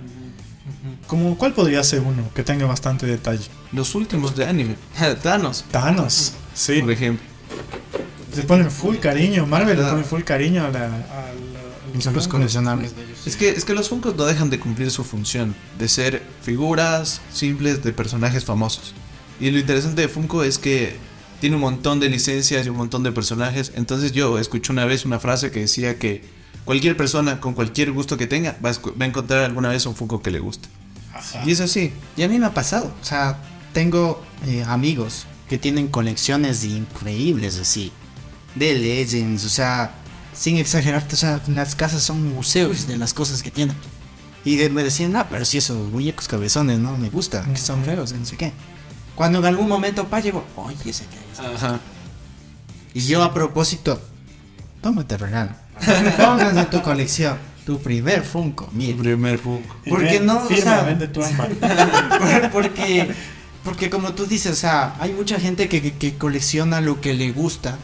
[1.07, 3.45] Como, ¿Cuál podría ser uno que tenga bastante detalle?
[3.71, 4.75] Los últimos de anime.
[5.23, 6.81] Thanos, Thanos, sí.
[6.81, 7.25] por ejemplo.
[8.33, 10.85] Se ponen full cariño, Marvel le pone full cariño a la...
[10.85, 10.97] a la-
[11.97, 13.25] a Son los coleccionables ellos.
[13.25, 17.21] Es que, es que los Funkos no dejan de cumplir su función, de ser figuras
[17.31, 18.93] simples de personajes famosos.
[19.39, 20.97] Y lo interesante de Funko es que
[21.39, 23.71] tiene un montón de licencias y un montón de personajes.
[23.75, 26.23] Entonces yo escuché una vez una frase que decía que
[26.65, 30.31] cualquier persona con cualquier gusto que tenga va a, encontrar alguna vez un Funko que
[30.31, 30.69] le guste.
[31.45, 31.93] Y es así.
[32.17, 32.93] Y a mí me ha pasado.
[33.01, 33.39] O sea,
[33.73, 37.91] tengo eh, amigos que tienen colecciones increíbles así.
[38.55, 39.93] De Legends, o sea,
[40.33, 43.75] sin exagerarte, o sea, las casas son museos de las cosas que tienen.
[44.45, 48.13] Y me decían, ah, pero si esos muñecos cabezones no me gustan, que son feos,
[48.13, 48.53] no sé qué.
[49.15, 51.39] Cuando en algún momento pa llegó, oye, ese que es".
[51.39, 51.79] Ajá.
[52.93, 54.01] Y yo a propósito,
[54.81, 55.51] tómate regalo.
[56.17, 58.97] Pongas en tu colección tu primer Funko, mira.
[58.97, 59.75] Primer Funko.
[59.85, 60.37] Y ¿Por qué ven, no?
[60.43, 61.21] O sea- tu
[62.51, 63.11] porque,
[63.63, 67.13] porque como tú dices, o sea, hay mucha gente que, que- que colecciona lo que
[67.13, 67.77] le gusta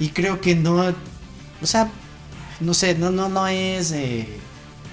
[0.00, 0.76] y creo que no,
[1.62, 1.88] o sea,
[2.60, 4.28] no sé, no, no, no es, eh,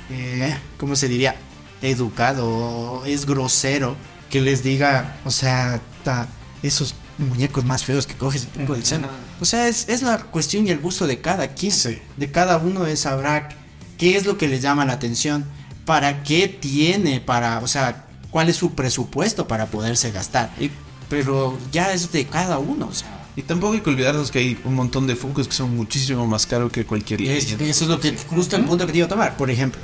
[0.10, 1.36] eh, ¿cómo se diría?
[1.82, 3.96] Educado, o es grosero
[4.32, 6.28] que les diga, o sea, ta-
[6.64, 9.06] esos muñecos más feos que coges en tu colección.
[9.40, 11.72] O sea, es, es la cuestión y el gusto de cada quien.
[11.72, 12.00] Sí.
[12.18, 13.50] De cada uno es sabrá
[13.98, 15.46] qué es lo que le llama la atención,
[15.86, 20.52] para qué tiene, para, o sea, cuál es su presupuesto para poderse gastar.
[20.60, 20.72] Y-
[21.10, 23.18] pero ya es de cada uno, o sea.
[23.36, 26.46] Y tampoco hay que olvidarnos que hay un montón de Funkos que son muchísimo más
[26.46, 29.08] caros que cualquier Y es- eso es lo que, justo el punto que te iba
[29.08, 29.36] a tomar.
[29.38, 29.82] Por ejemplo,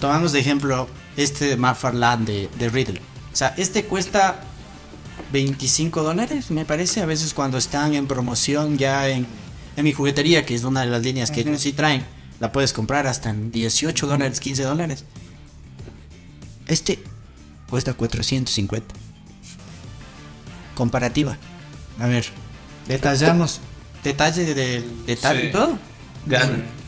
[0.00, 3.00] tomamos de ejemplo este de McFarlane de, de Riddle.
[3.32, 4.40] O sea, este cuesta
[5.32, 9.26] 25 dólares, me parece, a veces cuando están en promoción ya en,
[9.76, 12.04] en mi juguetería, que es una de las líneas que ellos sí traen,
[12.40, 15.04] la puedes comprar hasta en 18 dólares, 15 dólares.
[16.66, 17.02] Este
[17.70, 18.94] cuesta 450.
[20.74, 21.36] Comparativa.
[21.98, 22.26] A ver,
[22.88, 23.60] detallamos.
[24.04, 25.46] Detalle del detalle Sí.
[25.48, 25.78] y todo.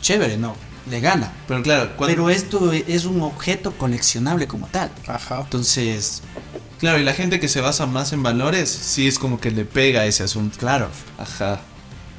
[0.01, 0.55] Chévere, no.
[0.89, 1.31] Le gana.
[1.47, 4.91] Pero claro, cuando- Pero esto es un objeto coleccionable como tal.
[5.07, 5.41] Ajá.
[5.41, 6.21] Entonces,
[6.79, 9.65] claro, y la gente que se basa más en valores, sí es como que le
[9.65, 10.57] pega a ese asunto.
[10.59, 10.89] claro.
[11.17, 11.61] Ajá.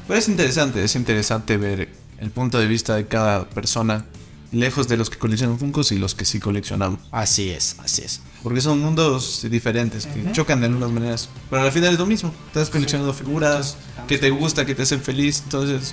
[0.08, 1.88] Pero es interesante, es interesante ver
[2.18, 4.04] el punto de vista de cada persona,
[4.52, 7.00] lejos de los que coleccionan Funkos y los que sí coleccionamos.
[7.10, 8.20] Así es, así es.
[8.42, 11.28] Porque son mundos diferentes, que chocan de algunas maneras.
[11.50, 12.32] Pero al final es lo mismo.
[12.46, 15.40] Estás coleccionando figuras que te gusta, que te hacen feliz.
[15.44, 15.92] Entonces,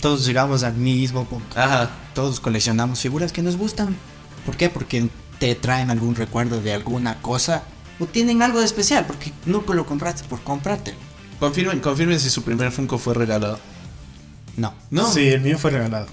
[0.00, 1.58] Todos llegamos al mismo punto.
[1.58, 1.90] ajá.
[2.14, 3.96] Todos coleccionamos figuras que nos gustan.
[4.44, 4.68] ¿Por qué?
[4.68, 7.62] Porque te traen algún recuerdo de alguna cosa
[7.98, 10.94] o tienen algo de especial, porque no lo compraste por comprarte.
[11.38, 13.58] Confirmen, confirmen si su primer Funko fue regalado.
[14.56, 14.74] No.
[14.90, 15.10] No.
[15.10, 16.06] Sí, el mío fue regalado.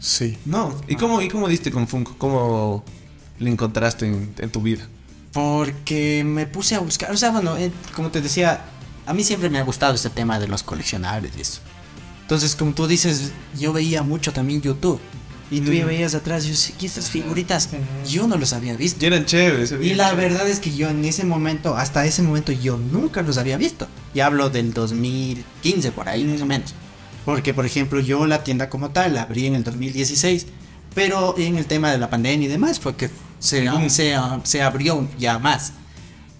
[0.00, 0.38] Sí.
[0.44, 0.74] No.
[0.88, 2.14] ¿Y cómo, ¿Y cómo diste con Funko?
[2.18, 2.84] ¿Cómo
[3.38, 4.86] le encontraste en, en tu vida?
[5.32, 8.64] Porque me puse a buscar, o sea, bueno, eh, como te decía,
[9.06, 11.60] a mí siempre me ha gustado este tema de los coleccionables y eso.
[12.24, 14.98] Entonces, como tú dices, yo veía mucho también YouTube.
[15.50, 17.68] Y tú ya veías atrás, yo sé que estas figuritas,
[18.08, 19.04] yo no los había visto.
[19.04, 19.74] Y eran chéveres.
[19.78, 23.36] Y la verdad es que yo en ese momento, hasta ese momento, yo nunca los
[23.36, 23.86] había visto.
[24.14, 26.74] Y hablo del 2015, por ahí más o menos.
[27.26, 30.46] Porque, por ejemplo, yo la tienda como tal la abrí en el 2016.
[30.94, 35.06] Pero en el tema de la pandemia y demás, fue que se, se, se abrió
[35.18, 35.74] ya más.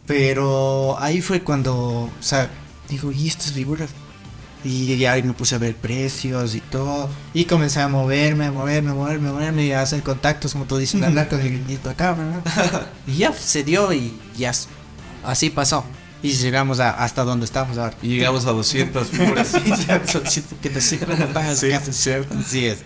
[0.07, 2.51] Pero ahí fue cuando, o sea,
[2.89, 3.91] digo, ¿y estas figuras?
[4.65, 7.11] Y ya me puse a ver precios y todo.
[7.35, 10.65] Y comencé a moverme, a moverme, a moverme, a moverme y a hacer contactos, como
[10.65, 12.87] tú dices, hablar con el grinito acá, ¿verdad?
[13.07, 14.53] y ya se dio y ya
[15.23, 15.85] así pasó.
[16.23, 17.95] Y llegamos a, hasta donde estamos ahora.
[18.01, 19.49] Y llegamos a 200 figuras.
[19.65, 22.35] Sí, ya, so- sí, que te sirven las bajas Sí, que es cierto.
[22.39, 22.79] Así es.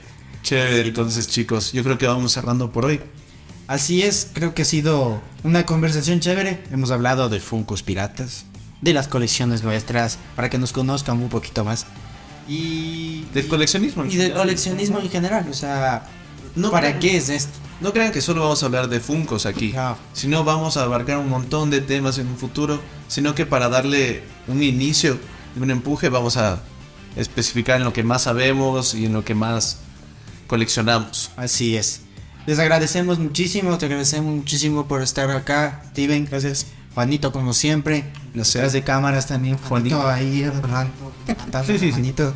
[0.42, 3.00] Chévere, entonces chicos, yo creo que vamos cerrando por hoy.
[3.68, 6.64] Así es, creo que ha sido una conversación chévere.
[6.72, 8.44] Hemos hablado de Funkos piratas,
[8.80, 11.86] de las colecciones nuestras, para que nos conozcan un poquito más.
[12.48, 14.04] Y Del coleccionismo.
[14.04, 16.06] en y del coleccionismo en general, o sea,
[16.54, 17.52] No ¿para crean- qué es esto?
[17.80, 19.96] No crean que solo vamos a hablar de Funkos aquí, No.
[20.12, 24.22] sino vamos a abarcar un montón de temas en un futuro, sino que para darle
[24.48, 25.18] un inicio
[25.56, 26.60] y un empuje vamos a
[27.16, 29.78] especificar en lo que más sabemos y en lo que más
[30.46, 31.30] coleccionamos.
[31.36, 32.00] Así es.
[32.46, 36.24] Les agradecemos muchísimo, te agradecemos muchísimo por estar acá, Steven.
[36.24, 36.66] Gracias.
[36.98, 40.88] Juanito como siempre, los detrás de cámaras también, Juanito ahí, ¿verdad?
[41.64, 41.90] Sí, sí, sí.
[41.92, 42.34] Juanito.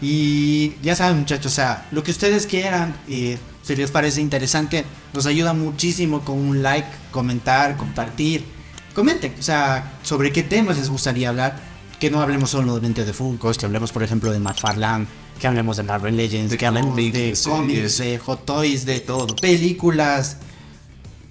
[0.00, 4.84] Y ya saben muchachos, o sea, lo que ustedes quieran, y si les parece interesante,
[5.12, 8.44] nos ayuda muchísimo con un like, comentar, compartir.
[8.92, 11.60] Comenten, o sea, sobre qué temas les gustaría hablar.
[12.00, 15.06] Que no hablemos solamente de Funkos, que hablemos por ejemplo de McFarlane,
[15.40, 18.98] que hablemos de Marvel Legends, De que hablemos de de cómics, de hot toys, de
[18.98, 20.38] todo, películas,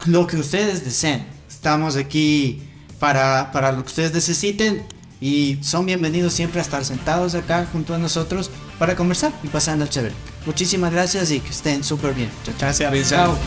[0.06, 1.41] lo que ustedes deseen.
[1.62, 2.60] Estamos aquí
[3.00, 4.82] para, para lo que ustedes necesiten
[5.20, 8.50] y son bienvenidos siempre a estar sentados acá junto a nosotros
[8.80, 10.16] para conversar y pasando el chévere.
[10.48, 12.32] Muchísimas gracias y que estén súper bien.
[12.44, 12.90] Chao, chao.
[12.90, 13.10] Gracias.
[13.10, 13.38] Chao.